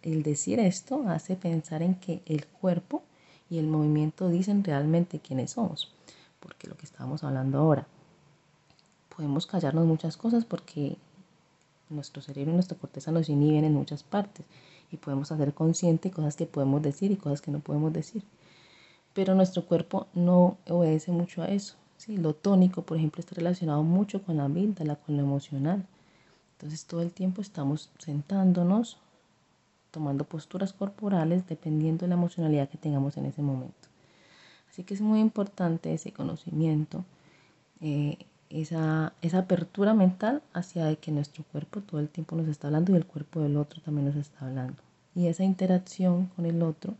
el 0.02 0.22
decir 0.22 0.60
esto 0.60 1.08
hace 1.08 1.34
pensar 1.34 1.82
en 1.82 1.96
que 1.96 2.22
el 2.26 2.46
cuerpo 2.46 3.02
y 3.48 3.58
el 3.58 3.66
movimiento 3.66 4.28
dicen 4.28 4.62
realmente 4.62 5.18
quiénes 5.18 5.52
somos 5.52 5.92
porque 6.40 6.66
lo 6.68 6.76
que 6.76 6.86
estábamos 6.86 7.22
hablando 7.22 7.58
ahora, 7.58 7.86
podemos 9.14 9.46
callarnos 9.46 9.86
muchas 9.86 10.16
cosas 10.16 10.44
porque 10.44 10.96
nuestro 11.90 12.22
cerebro 12.22 12.52
y 12.52 12.54
nuestra 12.54 12.78
corteza 12.78 13.12
nos 13.12 13.28
inhiben 13.28 13.64
en 13.64 13.74
muchas 13.74 14.02
partes 14.02 14.46
y 14.90 14.96
podemos 14.96 15.30
hacer 15.32 15.54
consciente 15.54 16.10
cosas 16.10 16.36
que 16.36 16.46
podemos 16.46 16.82
decir 16.82 17.10
y 17.10 17.16
cosas 17.16 17.40
que 17.40 17.50
no 17.50 17.60
podemos 17.60 17.92
decir. 17.92 18.24
pero 19.12 19.34
nuestro 19.34 19.66
cuerpo 19.66 20.06
no 20.14 20.56
obedece 20.68 21.10
mucho 21.10 21.42
a 21.42 21.46
eso. 21.46 21.74
¿sí? 21.96 22.16
Lo 22.16 22.32
tónico, 22.32 22.82
por 22.82 22.96
ejemplo, 22.96 23.20
está 23.20 23.34
relacionado 23.34 23.82
mucho 23.82 24.22
con 24.22 24.36
la 24.36 24.44
amígdala, 24.44 24.96
con 24.96 25.16
lo 25.16 25.22
emocional. 25.22 25.84
Entonces 26.52 26.86
todo 26.86 27.02
el 27.02 27.12
tiempo 27.12 27.42
estamos 27.42 27.90
sentándonos, 27.98 28.98
tomando 29.90 30.24
posturas 30.24 30.72
corporales 30.72 31.46
dependiendo 31.48 32.06
de 32.06 32.08
la 32.08 32.14
emocionalidad 32.14 32.68
que 32.68 32.78
tengamos 32.78 33.16
en 33.16 33.26
ese 33.26 33.42
momento. 33.42 33.89
Así 34.70 34.84
que 34.84 34.94
es 34.94 35.00
muy 35.00 35.18
importante 35.20 35.92
ese 35.92 36.12
conocimiento, 36.12 37.04
eh, 37.80 38.18
esa, 38.50 39.12
esa 39.20 39.38
apertura 39.38 39.94
mental 39.94 40.42
hacia 40.52 40.94
que 40.96 41.10
nuestro 41.10 41.44
cuerpo 41.44 41.80
todo 41.80 42.00
el 42.00 42.08
tiempo 42.08 42.36
nos 42.36 42.46
está 42.48 42.68
hablando 42.68 42.92
y 42.92 42.96
el 42.96 43.04
cuerpo 43.04 43.40
del 43.40 43.56
otro 43.56 43.80
también 43.82 44.06
nos 44.06 44.16
está 44.16 44.46
hablando. 44.46 44.76
Y 45.14 45.26
esa 45.26 45.42
interacción 45.42 46.26
con 46.36 46.46
el 46.46 46.62
otro 46.62 46.94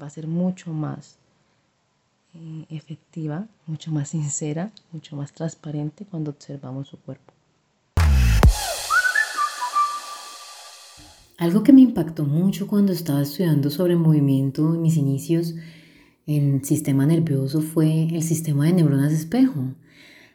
va 0.00 0.08
a 0.08 0.10
ser 0.10 0.26
mucho 0.26 0.72
más 0.72 1.16
eh, 2.34 2.66
efectiva, 2.70 3.46
mucho 3.66 3.92
más 3.92 4.08
sincera, 4.08 4.72
mucho 4.90 5.14
más 5.14 5.32
transparente 5.32 6.04
cuando 6.04 6.32
observamos 6.32 6.88
su 6.88 6.98
cuerpo. 6.98 7.32
Algo 11.38 11.62
que 11.62 11.72
me 11.72 11.82
impactó 11.82 12.24
mucho 12.24 12.66
cuando 12.66 12.92
estaba 12.92 13.22
estudiando 13.22 13.70
sobre 13.70 13.94
movimiento 13.96 14.74
en 14.74 14.82
mis 14.82 14.96
inicios 14.96 15.54
en 16.26 16.64
sistema 16.64 17.06
nervioso 17.06 17.60
fue 17.60 18.04
el 18.04 18.22
sistema 18.22 18.66
de 18.66 18.72
neuronas 18.72 19.12
espejo. 19.12 19.74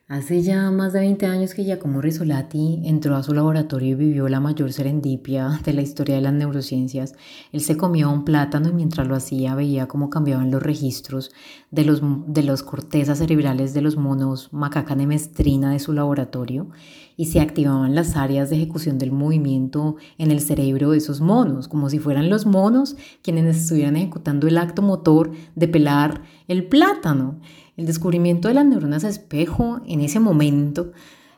Hace 0.09 0.41
ya 0.41 0.71
más 0.71 0.93
de 0.93 1.01
20 1.01 1.27
años 1.27 1.53
que 1.53 1.63
Giacomo 1.63 2.01
Risolati 2.01 2.81
entró 2.83 3.15
a 3.15 3.21
su 3.21 3.31
laboratorio 3.31 3.89
y 3.89 3.93
vivió 3.93 4.27
la 4.27 4.39
mayor 4.39 4.73
serendipia 4.73 5.61
de 5.63 5.71
la 5.71 5.83
historia 5.83 6.15
de 6.15 6.21
las 6.21 6.33
neurociencias. 6.33 7.13
Él 7.51 7.61
se 7.61 7.77
comía 7.77 8.07
un 8.07 8.25
plátano 8.25 8.69
y 8.69 8.73
mientras 8.73 9.07
lo 9.07 9.13
hacía 9.13 9.53
veía 9.53 9.87
cómo 9.87 10.09
cambiaban 10.09 10.49
los 10.49 10.63
registros 10.63 11.29
de 11.69 11.85
los, 11.85 12.01
de 12.25 12.41
los 12.41 12.63
cortezas 12.63 13.19
cerebrales 13.19 13.75
de 13.75 13.81
los 13.81 13.97
monos 13.97 14.51
macaca 14.51 14.95
nemestrina 14.95 15.73
de 15.73 15.79
su 15.79 15.93
laboratorio 15.93 16.71
y 17.15 17.25
se 17.25 17.39
activaban 17.39 17.93
las 17.93 18.15
áreas 18.15 18.49
de 18.49 18.55
ejecución 18.55 18.97
del 18.97 19.11
movimiento 19.11 19.97
en 20.17 20.31
el 20.31 20.39
cerebro 20.39 20.89
de 20.89 20.97
esos 20.97 21.21
monos, 21.21 21.67
como 21.67 21.87
si 21.87 21.99
fueran 21.99 22.31
los 22.31 22.47
monos 22.47 22.95
quienes 23.21 23.55
estuvieran 23.55 23.95
ejecutando 23.97 24.47
el 24.47 24.57
acto 24.57 24.81
motor 24.81 25.29
de 25.53 25.67
pelar 25.67 26.23
el 26.47 26.65
plátano. 26.65 27.39
El 27.79 27.85
descubrimiento 27.85 28.49
de 28.49 28.55
las 28.55 28.65
neuronas 28.65 29.05
espejo 29.05 29.79
en 29.87 30.01
ese 30.01 30.19
momento 30.19 30.91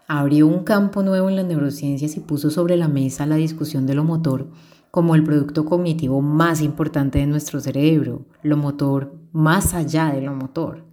abrió 0.07 0.47
un 0.47 0.63
campo 0.63 1.03
nuevo 1.03 1.29
en 1.29 1.35
las 1.35 1.45
neurociencias 1.45 2.17
y 2.17 2.19
puso 2.19 2.49
sobre 2.49 2.77
la 2.77 2.87
mesa 2.87 3.27
la 3.27 3.35
discusión 3.35 3.85
de 3.85 3.93
lo 3.93 4.03
motor 4.03 4.49
como 4.89 5.13
el 5.13 5.23
producto 5.23 5.65
cognitivo 5.65 6.19
más 6.19 6.63
importante 6.63 7.19
de 7.19 7.27
nuestro 7.27 7.59
cerebro, 7.59 8.25
lo 8.41 8.57
motor 8.57 9.13
más 9.31 9.75
allá 9.75 10.07
de 10.07 10.21
lo 10.21 10.33
motor. 10.33 10.83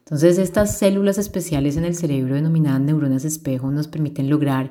Entonces 0.00 0.36
estas 0.36 0.76
células 0.76 1.16
especiales 1.16 1.78
en 1.78 1.86
el 1.86 1.94
cerebro 1.94 2.34
denominadas 2.34 2.82
neuronas 2.82 3.24
espejo 3.24 3.70
nos 3.70 3.88
permiten 3.88 4.28
lograr 4.28 4.70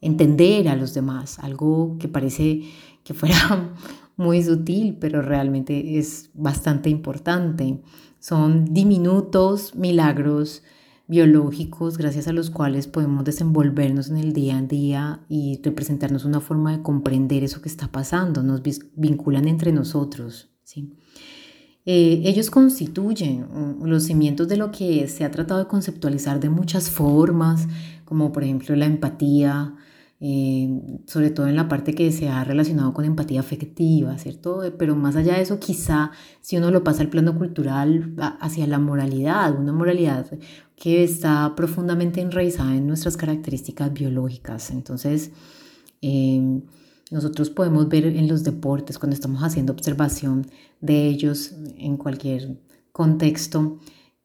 entender 0.00 0.68
a 0.68 0.74
los 0.74 0.92
demás, 0.92 1.38
algo 1.38 1.98
que 2.00 2.08
parece 2.08 2.62
que 3.04 3.14
fuera 3.14 3.70
muy 4.18 4.42
sutil, 4.42 4.98
pero 5.00 5.22
realmente 5.22 5.96
es 5.96 6.28
bastante 6.34 6.90
importante. 6.90 7.80
Son 8.18 8.66
diminutos 8.74 9.74
milagros 9.76 10.62
biológicos 11.06 11.96
gracias 11.96 12.28
a 12.28 12.32
los 12.32 12.50
cuales 12.50 12.88
podemos 12.88 13.24
desenvolvernos 13.24 14.10
en 14.10 14.18
el 14.18 14.34
día 14.34 14.58
a 14.58 14.62
día 14.62 15.20
y 15.28 15.60
representarnos 15.62 16.26
una 16.26 16.40
forma 16.40 16.76
de 16.76 16.82
comprender 16.82 17.44
eso 17.44 17.62
que 17.62 17.68
está 17.68 17.90
pasando, 17.90 18.42
nos 18.42 18.60
vinculan 18.94 19.48
entre 19.48 19.72
nosotros. 19.72 20.50
¿sí? 20.64 20.92
Eh, 21.86 22.22
ellos 22.24 22.50
constituyen 22.50 23.46
los 23.82 24.02
cimientos 24.02 24.48
de 24.48 24.58
lo 24.58 24.72
que 24.72 25.06
se 25.08 25.24
ha 25.24 25.30
tratado 25.30 25.60
de 25.60 25.68
conceptualizar 25.68 26.40
de 26.40 26.50
muchas 26.50 26.90
formas, 26.90 27.68
como 28.04 28.32
por 28.32 28.42
ejemplo 28.42 28.74
la 28.74 28.84
empatía, 28.84 29.74
eh, 30.20 30.68
sobre 31.06 31.30
todo 31.30 31.46
en 31.46 31.54
la 31.54 31.68
parte 31.68 31.94
que 31.94 32.10
se 32.10 32.28
ha 32.28 32.42
relacionado 32.42 32.92
con 32.92 33.04
empatía 33.04 33.38
afectiva, 33.38 34.18
¿cierto? 34.18 34.62
Pero 34.76 34.96
más 34.96 35.14
allá 35.14 35.34
de 35.34 35.42
eso, 35.42 35.60
quizá 35.60 36.10
si 36.40 36.56
uno 36.56 36.72
lo 36.72 36.82
pasa 36.82 37.02
al 37.02 37.08
plano 37.08 37.38
cultural 37.38 38.14
hacia 38.40 38.66
la 38.66 38.80
moralidad, 38.80 39.56
una 39.56 39.72
moralidad 39.72 40.26
que 40.74 41.04
está 41.04 41.54
profundamente 41.54 42.20
enraizada 42.20 42.74
en 42.74 42.86
nuestras 42.88 43.16
características 43.16 43.92
biológicas. 43.92 44.70
Entonces, 44.70 45.30
em, 46.00 46.62
nosotros 47.12 47.50
podemos 47.50 47.88
ver 47.88 48.06
en 48.06 48.26
los 48.28 48.42
deportes, 48.42 48.98
cuando 48.98 49.14
estamos 49.14 49.42
haciendo 49.42 49.72
observación 49.72 50.46
de 50.80 51.06
ellos 51.06 51.52
en 51.76 51.96
cualquier 51.96 52.58
contexto, 52.92 53.78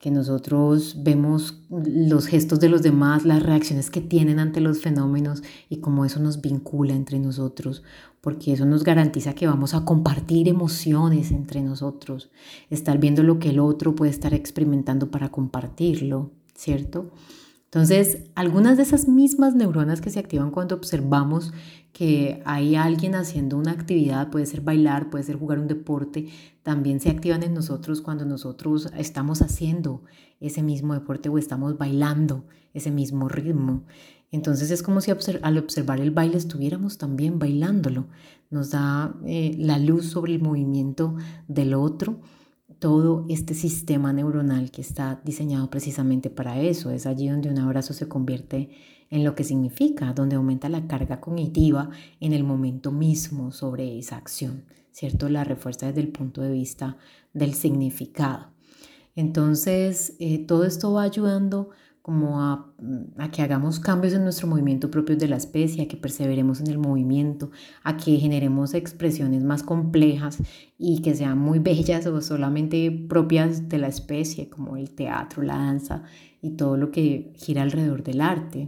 que 0.04 0.12
nosotros 0.12 0.98
vemos 1.02 1.62
los 1.70 2.28
gestos 2.28 2.60
de 2.60 2.68
los 2.68 2.82
demás, 2.82 3.24
las 3.24 3.42
reacciones 3.42 3.90
que 3.90 4.02
tienen 4.02 4.38
ante 4.38 4.60
los 4.60 4.82
fenómenos 4.82 5.44
y 5.70 5.78
cómo 5.78 6.04
eso 6.04 6.20
nos 6.20 6.42
vincula 6.42 6.94
entre 6.94 7.20
nosotros, 7.20 7.84
porque 8.20 8.52
eso 8.52 8.66
nos 8.66 8.84
garantiza 8.84 9.34
que 9.34 9.48
vamos 9.48 9.74
a 9.74 9.86
compartir 9.86 10.50
emociones 10.50 11.32
entre 11.32 11.62
nosotros, 11.62 12.32
estar 12.70 12.98
viendo 12.98 13.24
lo 13.24 13.40
que 13.40 13.52
el 13.52 13.62
otro 13.62 13.96
puede 13.96 14.12
estar 14.12 14.34
experimentando 14.34 15.10
para 15.10 15.30
compartirlo, 15.30 16.32
¿cierto? 16.54 17.10
Entonces, 17.74 18.20
algunas 18.36 18.78
de 18.78 18.84
esas 18.84 19.08
mismas 19.08 19.56
neuronas 19.56 20.00
que 20.00 20.12
se 20.12 20.20
activan 20.20 20.52
cuando 20.52 20.76
observamos 20.76 21.54
que 21.92 22.44
hay 22.46 22.76
alguien 22.76 23.16
haciendo 23.16 23.58
una 23.58 23.72
actividad, 23.72 24.30
puede 24.30 24.46
ser 24.46 24.62
bailar, 24.62 25.10
puede 25.10 25.24
ser 25.24 25.38
jugar 25.38 25.58
un 25.58 25.68
deporte, 25.68 26.28
también 26.62 27.00
se 27.00 27.10
activan 27.10 27.42
en 27.42 27.56
nosotros 27.56 28.02
cuando 28.02 28.26
nosotros 28.26 28.92
estamos 28.96 29.42
haciendo 29.42 30.04
ese 30.40 30.62
mismo 30.62 30.94
deporte 30.94 31.30
o 31.30 31.40
estamos 31.40 31.76
bailando 31.76 32.46
ese 32.76 32.92
mismo 32.92 33.28
ritmo. 33.28 33.82
Entonces 34.32 34.70
es 34.70 34.84
como 34.84 35.02
si 35.02 35.10
al 35.42 35.58
observar 35.58 36.00
el 36.00 36.12
baile 36.12 36.38
estuviéramos 36.38 37.00
también 37.00 37.40
bailándolo. 37.40 38.06
Nos 38.52 38.70
da 38.70 39.16
eh, 39.26 39.56
la 39.58 39.80
luz 39.80 40.06
sobre 40.12 40.36
el 40.36 40.44
movimiento 40.44 41.16
del 41.48 41.74
otro 41.74 42.20
todo 42.84 43.26
este 43.30 43.54
sistema 43.54 44.12
neuronal 44.12 44.70
que 44.70 44.82
está 44.82 45.22
diseñado 45.24 45.70
precisamente 45.70 46.30
para 46.30 46.60
eso. 46.60 46.92
Es 46.92 47.06
allí 47.06 47.30
donde 47.30 47.50
un 47.50 47.58
abrazo 47.58 47.94
se 47.94 48.10
convierte 48.10 48.72
en 49.10 49.24
lo 49.24 49.36
que 49.36 49.46
significa, 49.46 50.12
donde 50.12 50.36
aumenta 50.36 50.68
la 50.68 50.86
carga 50.86 51.22
cognitiva 51.22 51.92
en 52.20 52.34
el 52.34 52.44
momento 52.44 52.92
mismo 52.92 53.54
sobre 53.54 53.98
esa 53.98 54.18
acción, 54.18 54.66
¿cierto? 54.92 55.30
La 55.30 55.46
refuerza 55.46 55.88
desde 55.88 56.02
el 56.02 56.10
punto 56.10 56.42
de 56.42 56.52
vista 56.52 56.98
del 57.32 57.54
significado. 57.54 58.48
Entonces, 59.16 60.18
eh, 60.20 60.40
todo 60.40 60.66
esto 60.66 60.92
va 60.92 61.04
ayudando 61.04 61.70
como 62.04 62.42
a, 62.42 62.74
que 63.32 63.42
hagamos 63.42 63.80
cambios 63.80 64.14
en 64.14 64.24
nuestro 64.24 64.46
movimiento 64.46 64.92
propio 64.92 65.16
de 65.16 65.30
la 65.30 65.38
especie, 65.38 65.84
a 65.84 65.88
que 65.88 65.96
perseveremos 65.96 66.60
en 66.60 66.68
el 66.68 66.78
movimiento, 66.78 67.50
a 67.82 67.96
que 67.96 68.18
generemos 68.18 68.74
expresiones 68.74 69.42
más 69.46 69.64
complejas 69.64 70.40
y 70.78 71.02
que 71.02 71.16
sean 71.16 71.38
muy 71.38 71.60
bellas 71.60 72.06
o 72.06 72.20
solamente 72.20 72.92
propias 72.92 73.70
de 73.70 73.78
la 73.78 73.88
especie, 73.88 74.50
como 74.50 74.76
el 74.76 74.92
teatro, 74.92 75.44
la 75.44 75.56
danza 75.56 76.04
y 76.42 76.52
todo 76.58 76.76
lo 76.76 76.92
que 76.92 77.32
gira 77.38 77.62
alrededor 77.62 78.04
del 78.04 78.20
arte. 78.20 78.68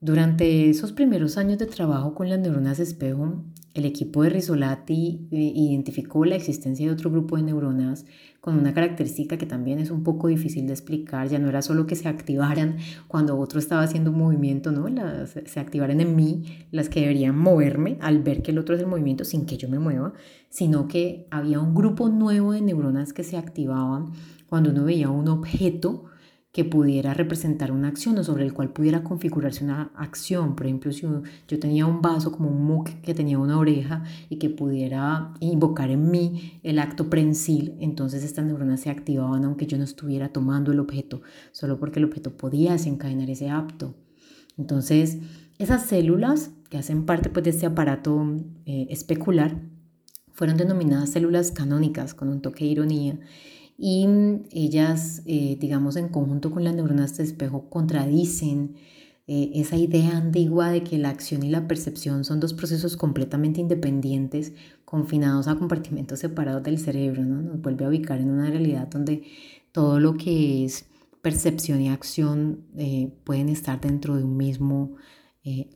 Durante 0.00 0.70
esos 0.70 0.92
primeros 0.92 1.36
años 1.36 1.58
de 1.58 1.66
trabajo 1.66 2.14
con 2.14 2.30
las 2.30 2.38
neuronas 2.38 2.80
espejo, 2.80 3.44
el 3.74 3.84
equipo 3.84 4.22
de 4.22 4.30
Risolati 4.30 5.28
eh, 5.30 5.52
identificó 5.54 6.24
la 6.24 6.34
existencia 6.36 6.86
de 6.86 6.92
otro 6.92 7.10
grupo 7.10 7.36
de 7.36 7.42
neuronas 7.42 8.06
con 8.40 8.56
una 8.56 8.72
característica 8.72 9.36
que 9.36 9.46
también 9.46 9.78
es 9.78 9.90
un 9.90 10.04
poco 10.04 10.28
difícil 10.28 10.66
de 10.66 10.72
explicar. 10.72 11.28
Ya 11.28 11.38
no 11.38 11.48
era 11.48 11.62
solo 11.62 11.86
que 11.86 11.96
se 11.96 12.08
activaran 12.08 12.76
cuando 13.08 13.38
otro 13.38 13.58
estaba 13.58 13.82
haciendo 13.82 14.10
un 14.10 14.18
movimiento, 14.18 14.70
¿no? 14.70 14.88
Las, 14.88 15.38
se 15.44 15.60
activaran 15.60 16.00
en 16.00 16.14
mí 16.14 16.66
las 16.70 16.88
que 16.88 17.00
deberían 17.00 17.36
moverme 17.36 17.98
al 18.00 18.22
ver 18.22 18.42
que 18.42 18.52
el 18.52 18.58
otro 18.58 18.74
hace 18.74 18.84
el 18.84 18.90
movimiento 18.90 19.24
sin 19.24 19.44
que 19.44 19.56
yo 19.56 19.68
me 19.68 19.78
mueva, 19.78 20.12
sino 20.48 20.88
que 20.88 21.26
había 21.30 21.60
un 21.60 21.74
grupo 21.74 22.08
nuevo 22.08 22.52
de 22.52 22.60
neuronas 22.60 23.12
que 23.12 23.24
se 23.24 23.36
activaban 23.36 24.12
cuando 24.48 24.70
uno 24.70 24.84
veía 24.84 25.10
un 25.10 25.28
objeto 25.28 26.04
que 26.58 26.64
pudiera 26.64 27.14
representar 27.14 27.70
una 27.70 27.86
acción 27.86 28.18
o 28.18 28.24
sobre 28.24 28.44
el 28.44 28.52
cual 28.52 28.72
pudiera 28.72 29.04
configurarse 29.04 29.62
una 29.62 29.92
acción. 29.94 30.56
Por 30.56 30.66
ejemplo, 30.66 30.90
si 30.90 31.06
yo 31.46 31.60
tenía 31.60 31.86
un 31.86 32.02
vaso 32.02 32.32
como 32.32 32.50
un 32.50 32.64
muque 32.64 33.00
que 33.00 33.14
tenía 33.14 33.38
una 33.38 33.60
oreja 33.60 34.02
y 34.28 34.38
que 34.38 34.50
pudiera 34.50 35.34
invocar 35.38 35.88
en 35.92 36.10
mí 36.10 36.58
el 36.64 36.80
acto 36.80 37.08
prensil, 37.08 37.76
entonces 37.78 38.24
estas 38.24 38.44
neuronas 38.44 38.80
se 38.80 38.90
activaban 38.90 39.44
aunque 39.44 39.68
yo 39.68 39.78
no 39.78 39.84
estuviera 39.84 40.32
tomando 40.32 40.72
el 40.72 40.80
objeto, 40.80 41.22
solo 41.52 41.78
porque 41.78 42.00
el 42.00 42.06
objeto 42.06 42.36
podía 42.36 42.72
desencadenar 42.72 43.30
ese 43.30 43.50
acto. 43.50 43.94
Entonces, 44.56 45.18
esas 45.60 45.86
células 45.86 46.50
que 46.70 46.78
hacen 46.78 47.06
parte 47.06 47.30
pues, 47.30 47.44
de 47.44 47.50
este 47.50 47.66
aparato 47.66 48.34
eh, 48.66 48.88
especular 48.90 49.60
fueron 50.32 50.56
denominadas 50.56 51.10
células 51.10 51.52
canónicas 51.52 52.14
con 52.14 52.28
un 52.28 52.42
toque 52.42 52.64
de 52.64 52.70
ironía 52.72 53.20
y 53.80 54.08
ellas, 54.50 55.22
eh, 55.26 55.56
digamos, 55.60 55.94
en 55.96 56.08
conjunto 56.08 56.50
con 56.50 56.64
las 56.64 56.74
neuronas 56.74 57.16
de 57.16 57.22
espejo, 57.22 57.70
contradicen 57.70 58.74
eh, 59.28 59.52
esa 59.54 59.76
idea 59.76 60.16
antigua 60.16 60.70
de 60.70 60.82
que 60.82 60.98
la 60.98 61.10
acción 61.10 61.44
y 61.44 61.50
la 61.50 61.68
percepción 61.68 62.24
son 62.24 62.40
dos 62.40 62.54
procesos 62.54 62.96
completamente 62.96 63.60
independientes, 63.60 64.52
confinados 64.84 65.46
a 65.46 65.54
compartimentos 65.54 66.18
separados 66.18 66.64
del 66.64 66.78
cerebro, 66.78 67.24
¿no? 67.24 67.40
Nos 67.40 67.62
vuelve 67.62 67.84
a 67.84 67.88
ubicar 67.88 68.20
en 68.20 68.30
una 68.30 68.50
realidad 68.50 68.88
donde 68.88 69.22
todo 69.70 70.00
lo 70.00 70.16
que 70.16 70.64
es 70.64 70.86
percepción 71.22 71.80
y 71.80 71.88
acción 71.88 72.64
eh, 72.76 73.12
pueden 73.24 73.48
estar 73.48 73.80
dentro 73.80 74.16
de 74.16 74.24
un 74.24 74.36
mismo 74.36 74.96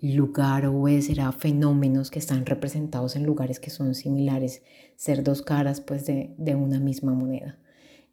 lugar 0.03 0.67
o 0.67 0.87
será 1.01 1.33
fenómenos 1.33 2.11
que 2.11 2.19
están 2.19 2.45
representados 2.45 3.17
en 3.17 3.25
lugares 3.25 3.59
que 3.59 3.71
son 3.71 3.95
similares, 3.95 4.63
ser 4.97 5.25
dos 5.25 5.41
caras 5.41 5.81
pues 5.81 6.05
de, 6.05 6.35
de 6.37 6.55
una 6.55 6.79
misma 6.79 7.15
moneda 7.15 7.59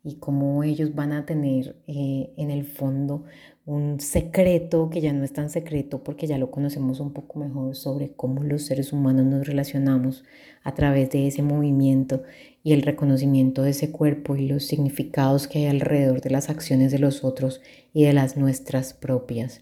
y 0.04 0.16
cómo 0.16 0.64
ellos 0.64 0.96
van 0.96 1.12
a 1.12 1.26
tener 1.26 1.76
en 1.88 2.52
el 2.52 2.64
fondo 2.64 3.26
un 3.66 4.00
secreto 4.00 4.90
que 4.90 5.02
ya 5.02 5.14
no 5.14 5.24
es 5.24 5.34
tan 5.34 5.50
secreto 5.50 6.04
porque 6.04 6.26
ya 6.26 6.38
lo 6.38 6.50
conocemos 6.50 7.00
un 7.00 7.12
poco 7.12 7.40
mejor 7.40 7.76
sobre 7.76 8.12
cómo 8.14 8.44
los 8.44 8.64
seres 8.64 8.94
humanos 8.94 9.26
nos 9.26 9.46
relacionamos 9.46 10.24
a 10.64 10.74
través 10.74 11.12
de 11.12 11.28
ese 11.28 11.44
movimiento 11.44 12.24
y 12.64 12.74
el 12.74 12.82
reconocimiento 12.82 13.62
de 13.62 13.72
ese 13.72 13.92
cuerpo 13.92 14.36
y 14.36 14.48
los 14.48 14.64
significados 14.66 15.48
que 15.48 15.60
hay 15.60 15.66
alrededor 15.68 16.22
de 16.22 16.30
las 16.30 16.50
acciones 16.50 16.92
de 16.92 17.00
los 17.00 17.24
otros 17.24 17.62
y 17.94 18.06
de 18.06 18.14
las 18.14 18.38
nuestras 18.38 18.94
propias. 18.94 19.62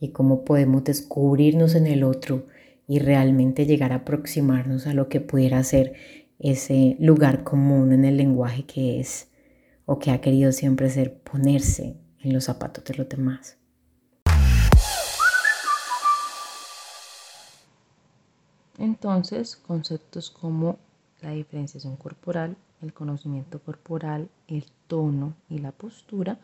Y 0.00 0.08
cómo 0.08 0.44
podemos 0.44 0.84
descubrirnos 0.84 1.74
en 1.74 1.86
el 1.86 2.04
otro 2.04 2.46
y 2.86 2.98
realmente 2.98 3.66
llegar 3.66 3.92
a 3.92 3.96
aproximarnos 3.96 4.86
a 4.86 4.94
lo 4.94 5.08
que 5.08 5.20
pudiera 5.20 5.62
ser 5.64 5.94
ese 6.38 6.96
lugar 7.00 7.42
común 7.42 7.92
en 7.92 8.04
el 8.04 8.18
lenguaje 8.18 8.64
que 8.64 9.00
es 9.00 9.28
o 9.86 9.98
que 9.98 10.10
ha 10.10 10.20
querido 10.20 10.52
siempre 10.52 10.90
ser 10.90 11.18
ponerse 11.20 11.96
en 12.20 12.34
los 12.34 12.44
zapatos 12.44 12.84
de 12.84 12.94
los 12.94 13.08
demás. 13.08 13.56
Entonces, 18.78 19.56
conceptos 19.56 20.30
como 20.30 20.78
la 21.22 21.30
diferenciación 21.30 21.96
corporal, 21.96 22.56
el 22.82 22.92
conocimiento 22.92 23.60
corporal, 23.60 24.28
el 24.48 24.66
tono 24.86 25.34
y 25.48 25.58
la 25.58 25.72
postura 25.72 26.38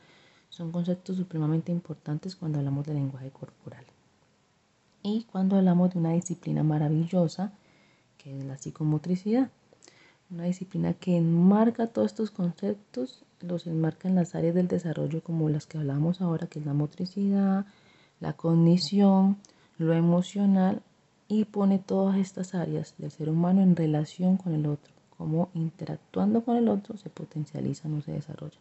son 0.49 0.73
conceptos 0.73 1.17
supremamente 1.17 1.73
importantes 1.73 2.37
cuando 2.37 2.59
hablamos 2.59 2.87
de 2.87 2.95
lenguaje 2.95 3.31
corporal. 3.31 3.85
Y 5.03 5.25
cuando 5.25 5.57
hablamos 5.57 5.93
de 5.93 5.99
una 5.99 6.13
disciplina 6.13 6.63
maravillosa, 6.63 7.53
que 8.19 8.39
es 8.39 8.45
la 8.45 8.57
psicomotricidad, 8.57 9.51
una 10.31 10.45
disciplina 10.45 10.95
que 10.95 11.17
enmarca 11.17 11.89
todos 11.89 12.13
estos 12.13 12.31
conceptos 12.31 13.25
los 13.43 13.67
enmarca 13.67 14.09
en 14.09 14.15
las 14.15 14.35
áreas 14.35 14.55
del 14.55 14.69
desarrollo 14.69 15.23
como 15.23 15.49
las 15.49 15.67
que 15.67 15.79
hablamos 15.79 16.21
ahora, 16.21 16.47
que 16.47 16.59
es 16.59 16.67
la 16.67 16.75
motricidad, 16.75 17.67
la 18.21 18.33
cognición, 18.35 19.37
lo 19.79 19.93
emocional 19.93 20.83
y 21.29 21.45
pone 21.45 21.79
todas 21.79 22.19
estas 22.19 22.55
áreas 22.55 22.95
del 22.99 23.11
ser 23.11 23.29
humano 23.29 23.63
en 23.63 23.75
relación 23.77 24.37
con 24.37 24.55
el 24.55 24.67
otro, 24.67 24.93
como 25.17 25.49
interactuando 25.55 26.45
con 26.45 26.57
el 26.57 26.69
otro 26.69 26.97
se 26.97 27.11
potencializa, 27.11 27.89
no 27.89 28.03
se 28.03 28.13
desarrolla. 28.13 28.59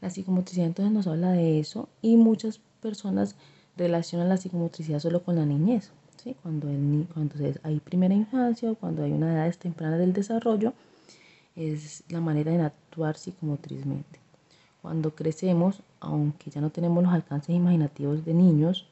La 0.00 0.10
psicomotricidad 0.10 0.66
entonces 0.66 0.92
nos 0.92 1.06
habla 1.06 1.32
de 1.32 1.60
eso 1.60 1.88
y 2.00 2.16
muchas 2.16 2.60
personas 2.80 3.36
relacionan 3.76 4.28
la 4.28 4.36
psicomotricidad 4.36 4.98
solo 4.98 5.22
con 5.22 5.36
la 5.36 5.46
niñez, 5.46 5.92
¿sí? 6.22 6.36
cuando, 6.42 6.68
el, 6.68 7.06
cuando 7.12 7.34
hay 7.62 7.80
primera 7.80 8.14
infancia 8.14 8.70
o 8.70 8.74
cuando 8.74 9.02
hay 9.04 9.12
una 9.12 9.32
edad 9.32 9.54
temprana 9.56 9.96
del 9.98 10.12
desarrollo, 10.12 10.74
es 11.56 12.04
la 12.08 12.20
manera 12.20 12.52
de 12.52 12.62
actuar 12.62 13.16
psicomotrizmente. 13.16 14.20
Cuando 14.80 15.14
crecemos, 15.14 15.82
aunque 16.00 16.50
ya 16.50 16.60
no 16.60 16.70
tenemos 16.70 17.02
los 17.02 17.12
alcances 17.12 17.54
imaginativos 17.54 18.24
de 18.24 18.34
niños, 18.34 18.86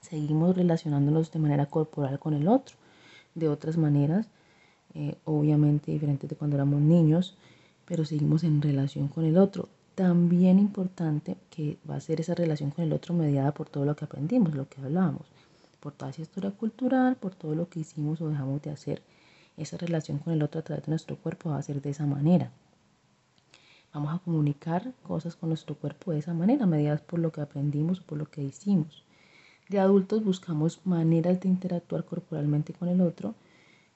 seguimos 0.00 0.56
relacionándonos 0.56 1.30
de 1.30 1.38
manera 1.38 1.66
corporal 1.66 2.18
con 2.18 2.34
el 2.34 2.48
otro, 2.48 2.76
de 3.34 3.48
otras 3.48 3.76
maneras, 3.76 4.28
eh, 4.94 5.16
obviamente 5.24 5.92
diferentes 5.92 6.28
de 6.28 6.36
cuando 6.36 6.56
éramos 6.56 6.80
niños, 6.80 7.36
pero 7.84 8.04
seguimos 8.04 8.44
en 8.44 8.62
relación 8.62 9.08
con 9.08 9.24
el 9.24 9.38
otro. 9.38 9.68
También 9.94 10.58
importante 10.58 11.36
que 11.50 11.78
va 11.88 11.96
a 11.96 12.00
ser 12.00 12.20
esa 12.20 12.34
relación 12.34 12.70
con 12.70 12.84
el 12.84 12.92
otro 12.92 13.14
mediada 13.14 13.52
por 13.52 13.68
todo 13.68 13.84
lo 13.84 13.94
que 13.94 14.04
aprendimos, 14.04 14.54
lo 14.54 14.68
que 14.68 14.80
hablábamos, 14.80 15.26
por 15.78 15.92
toda 15.92 16.10
esa 16.10 16.22
historia 16.22 16.50
cultural, 16.50 17.16
por 17.16 17.34
todo 17.34 17.54
lo 17.54 17.68
que 17.68 17.80
hicimos 17.80 18.20
o 18.20 18.28
dejamos 18.28 18.62
de 18.62 18.70
hacer 18.70 19.02
esa 19.56 19.76
relación 19.76 20.18
con 20.18 20.32
el 20.32 20.42
otro 20.42 20.60
a 20.60 20.64
través 20.64 20.84
de 20.86 20.90
nuestro 20.90 21.16
cuerpo 21.16 21.50
va 21.50 21.58
a 21.58 21.62
ser 21.62 21.80
de 21.80 21.90
esa 21.90 22.06
manera. 22.06 22.50
Vamos 23.92 24.12
a 24.12 24.18
comunicar 24.18 24.92
cosas 25.04 25.36
con 25.36 25.50
nuestro 25.50 25.76
cuerpo 25.76 26.10
de 26.10 26.18
esa 26.18 26.34
manera, 26.34 26.66
mediadas 26.66 27.00
por 27.00 27.20
lo 27.20 27.30
que 27.30 27.40
aprendimos 27.40 28.00
o 28.00 28.02
por 28.02 28.18
lo 28.18 28.28
que 28.28 28.42
hicimos. 28.42 29.04
De 29.68 29.78
adultos 29.78 30.24
buscamos 30.24 30.80
maneras 30.84 31.40
de 31.40 31.48
interactuar 31.48 32.04
corporalmente 32.04 32.72
con 32.72 32.88
el 32.88 33.00
otro, 33.00 33.34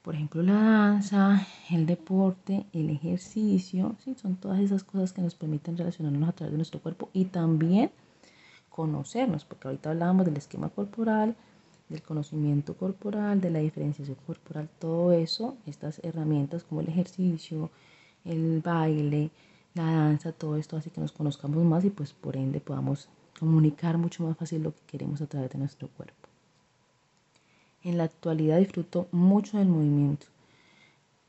por 0.03 0.15
ejemplo 0.15 0.43
la 0.43 0.55
danza, 0.55 1.47
el 1.71 1.85
deporte, 1.85 2.65
el 2.73 2.91
ejercicio, 2.91 3.97
¿sí? 3.99 4.15
son 4.15 4.37
todas 4.37 4.61
esas 4.61 4.85
cosas 4.85 5.13
que 5.13 5.21
nos 5.21 5.35
permiten 5.35 5.77
relacionarnos 5.77 6.29
a 6.29 6.33
través 6.33 6.53
de 6.53 6.59
nuestro 6.59 6.81
cuerpo 6.81 7.11
y 7.13 7.27
también 7.27 7.91
conocernos, 8.71 9.45
porque 9.45 9.67
ahorita 9.67 9.91
hablábamos 9.91 10.25
del 10.25 10.37
esquema 10.37 10.69
corporal, 10.69 11.35
del 11.89 12.03
conocimiento 12.03 12.77
corporal, 12.77 13.41
de 13.41 13.51
la 13.51 13.61
diferenciación 13.61 14.17
corporal, 14.27 14.69
todo 14.79 15.13
eso, 15.13 15.57
estas 15.67 16.01
herramientas 16.05 16.65
como 16.65 16.81
el 16.81 16.89
ejercicio, 16.89 17.71
el 18.25 18.61
baile, 18.61 19.31
la 19.75 19.85
danza, 19.85 20.33
todo 20.33 20.57
esto 20.57 20.77
hace 20.77 20.91
que 20.91 21.01
nos 21.01 21.13
conozcamos 21.13 21.65
más 21.65 21.85
y 21.85 21.91
pues 21.91 22.13
por 22.13 22.37
ende 22.37 22.61
podamos 22.61 23.09
comunicar 23.39 23.97
mucho 23.97 24.25
más 24.25 24.37
fácil 24.37 24.63
lo 24.63 24.75
que 24.75 24.83
queremos 24.87 25.21
a 25.23 25.27
través 25.27 25.51
de 25.51 25.59
nuestro 25.59 25.89
cuerpo. 25.89 26.29
En 27.85 27.97
la 27.97 28.05
actualidad 28.05 28.59
disfruto 28.59 29.07
mucho 29.13 29.59
del 29.59 29.69
movimiento. 29.69 30.27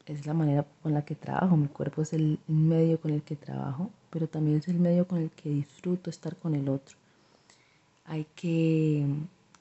Es 0.06 0.26
la 0.26 0.34
manera 0.34 0.66
con 0.82 0.94
la 0.94 1.06
que 1.06 1.14
trabajo. 1.14 1.56
Mi 1.56 1.68
cuerpo 1.68 2.02
es 2.02 2.14
el 2.14 2.40
medio 2.48 3.00
con 3.00 3.12
el 3.12 3.22
que 3.22 3.36
trabajo, 3.36 3.92
pero 4.10 4.28
también 4.28 4.58
es 4.58 4.68
el 4.68 4.80
medio 4.80 5.08
con 5.08 5.20
el 5.20 5.30
que 5.30 5.50
disfruto 5.50 6.10
estar 6.10 6.36
con 6.36 6.56
el 6.56 6.68
otro. 6.68 6.98
Hay 8.06 8.26
que 8.36 9.06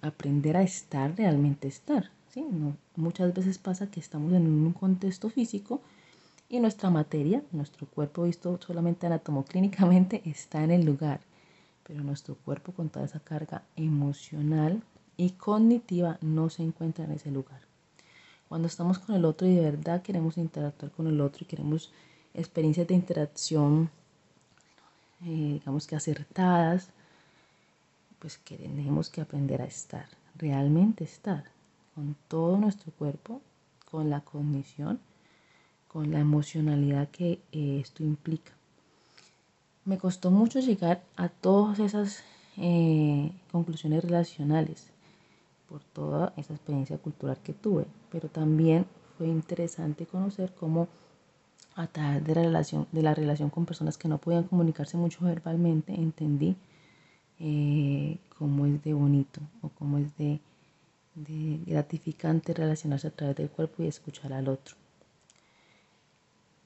aprender 0.02 0.56
a 0.56 0.62
estar, 0.62 1.16
realmente 1.16 1.68
estar. 1.68 2.10
¿sí? 2.28 2.44
muchas 2.96 3.32
veces 3.34 3.58
pasa 3.58 3.90
que 3.90 4.00
estamos 4.00 4.32
en 4.32 4.46
un 4.46 4.72
contexto 4.72 5.30
físico 5.30 5.80
y 6.48 6.60
nuestra 6.60 6.90
materia, 6.90 7.42
nuestro 7.52 7.86
cuerpo 7.86 8.24
visto 8.24 8.58
solamente 8.60 9.06
anatomoclínicamente, 9.06 10.22
está 10.28 10.62
en 10.64 10.70
el 10.70 10.84
lugar, 10.84 11.20
pero 11.86 12.02
nuestro 12.02 12.36
cuerpo 12.36 12.72
con 12.72 12.88
toda 12.88 13.06
esa 13.06 13.20
carga 13.20 13.62
emocional 13.76 14.82
y 15.16 15.30
cognitiva 15.30 16.18
no 16.20 16.48
se 16.48 16.62
encuentra 16.62 17.04
en 17.04 17.12
ese 17.12 17.30
lugar. 17.30 17.60
Cuando 18.48 18.68
estamos 18.68 18.98
con 18.98 19.14
el 19.14 19.24
otro 19.26 19.46
y 19.46 19.54
de 19.54 19.60
verdad 19.62 20.00
queremos 20.02 20.38
interactuar 20.38 20.90
con 20.92 21.06
el 21.06 21.20
otro 21.20 21.44
y 21.44 21.46
queremos 21.46 21.92
experiencias 22.32 22.86
de 22.86 22.94
interacción, 22.94 23.90
eh, 25.22 25.58
digamos 25.60 25.86
que 25.86 25.96
acertadas, 25.96 26.88
pues 28.18 28.38
tenemos 28.38 29.10
que 29.10 29.20
aprender 29.20 29.62
a 29.62 29.66
estar, 29.66 30.06
realmente 30.36 31.04
estar 31.04 31.44
con 31.94 32.16
todo 32.28 32.56
nuestro 32.56 32.92
cuerpo, 32.92 33.40
con 33.90 34.10
la 34.10 34.20
cognición, 34.20 35.00
con 35.88 36.10
la 36.10 36.20
emocionalidad 36.20 37.08
que 37.08 37.40
eh, 37.52 37.80
esto 37.80 38.02
implica. 38.04 38.52
Me 39.84 39.98
costó 39.98 40.30
mucho 40.30 40.60
llegar 40.60 41.02
a 41.16 41.28
todas 41.28 41.78
esas 41.78 42.22
eh, 42.56 43.32
conclusiones 43.50 44.04
relacionales 44.04 44.90
por 45.68 45.82
toda 45.82 46.32
esa 46.36 46.54
experiencia 46.54 46.98
cultural 46.98 47.38
que 47.42 47.52
tuve, 47.52 47.86
pero 48.10 48.28
también 48.28 48.86
fue 49.16 49.28
interesante 49.28 50.06
conocer 50.06 50.52
cómo 50.54 50.88
a 51.74 51.86
través 51.86 52.24
de 52.24 52.34
la 52.34 52.42
relación, 52.42 52.86
de 52.92 53.02
la 53.02 53.14
relación 53.14 53.50
con 53.50 53.64
personas 53.64 53.96
que 53.96 54.08
no 54.08 54.18
podían 54.18 54.44
comunicarse 54.44 54.96
mucho 54.96 55.24
verbalmente, 55.24 55.94
entendí 55.94 56.56
eh, 57.40 58.18
cómo 58.36 58.66
es 58.66 58.82
de 58.82 58.94
bonito 58.94 59.40
o 59.62 59.68
cómo 59.70 59.98
es 59.98 60.16
de, 60.16 60.40
gratificante 61.66 62.54
relacionarse 62.54 63.08
a 63.08 63.10
través 63.10 63.36
del 63.36 63.50
cuerpo 63.50 63.82
y 63.82 63.86
escuchar 63.88 64.32
al 64.32 64.48
otro. 64.48 64.76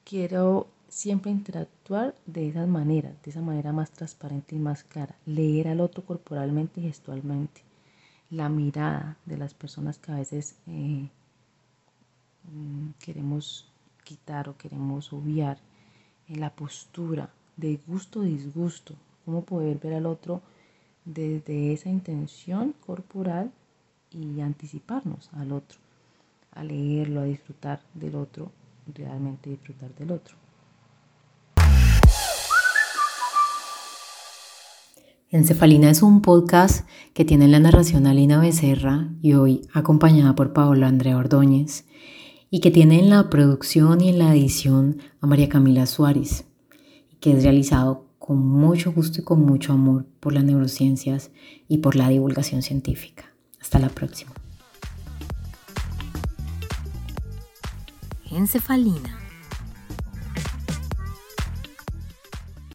Quiero 0.04 0.66
siempre 0.88 1.30
interactuar 1.30 2.14
de 2.26 2.48
esa 2.48 2.66
manera, 2.66 3.14
de 3.24 3.30
esa 3.30 3.40
manera 3.40 3.72
más 3.72 3.90
transparente 3.90 4.54
y 4.54 4.58
más 4.58 4.84
clara, 4.84 5.16
leer 5.24 5.68
al 5.68 5.80
otro 5.80 6.04
corporalmente 6.04 6.80
y 6.80 6.84
gestualmente, 6.84 7.62
la 8.30 8.50
mirada 8.50 9.16
de 9.24 9.38
las 9.38 9.54
personas 9.54 9.98
que 9.98 10.12
a 10.12 10.16
veces 10.16 10.56
eh, 10.66 11.08
mm, 12.52 12.90
queremos 12.98 13.70
quitar 14.04 14.50
o 14.50 14.56
queremos 14.58 15.12
obviar, 15.12 15.58
en 16.28 16.40
la 16.40 16.50
postura 16.50 17.30
de 17.56 17.78
gusto 17.86 18.20
o 18.20 18.22
disgusto, 18.22 18.94
cómo 19.24 19.44
poder 19.44 19.78
ver 19.78 19.94
al 19.94 20.06
otro 20.06 20.42
desde 21.04 21.72
esa 21.72 21.88
intención 21.88 22.74
corporal 22.86 23.50
y 24.10 24.40
anticiparnos 24.40 25.30
al 25.32 25.52
otro, 25.52 25.78
a 26.52 26.64
leerlo, 26.64 27.20
a 27.20 27.24
disfrutar 27.24 27.80
del 27.94 28.14
otro, 28.14 28.50
realmente 28.94 29.50
disfrutar 29.50 29.94
del 29.94 30.12
otro. 30.12 30.36
Encefalina 35.30 35.88
es 35.88 36.02
un 36.02 36.20
podcast 36.20 36.86
que 37.14 37.24
tiene 37.24 37.48
la 37.48 37.58
narración 37.58 38.06
Alina 38.06 38.38
Becerra 38.38 39.08
y 39.22 39.32
hoy 39.32 39.62
acompañada 39.72 40.34
por 40.34 40.52
Paola 40.52 40.88
Andrea 40.88 41.16
Ordóñez 41.16 41.86
y 42.50 42.60
que 42.60 42.70
tiene 42.70 42.98
en 42.98 43.08
la 43.08 43.30
producción 43.30 44.02
y 44.02 44.10
en 44.10 44.18
la 44.18 44.34
edición 44.34 44.98
a 45.22 45.26
María 45.26 45.48
Camila 45.48 45.86
Suárez 45.86 46.44
que 47.22 47.32
es 47.32 47.44
realizado 47.44 48.04
con 48.22 48.38
mucho 48.38 48.92
gusto 48.92 49.20
y 49.20 49.24
con 49.24 49.40
mucho 49.40 49.72
amor 49.72 50.06
por 50.20 50.32
las 50.32 50.44
neurociencias 50.44 51.32
y 51.66 51.78
por 51.78 51.96
la 51.96 52.08
divulgación 52.08 52.62
científica. 52.62 53.24
Hasta 53.60 53.80
la 53.80 53.88
próxima. 53.88 54.30
Encefalina 58.30 59.21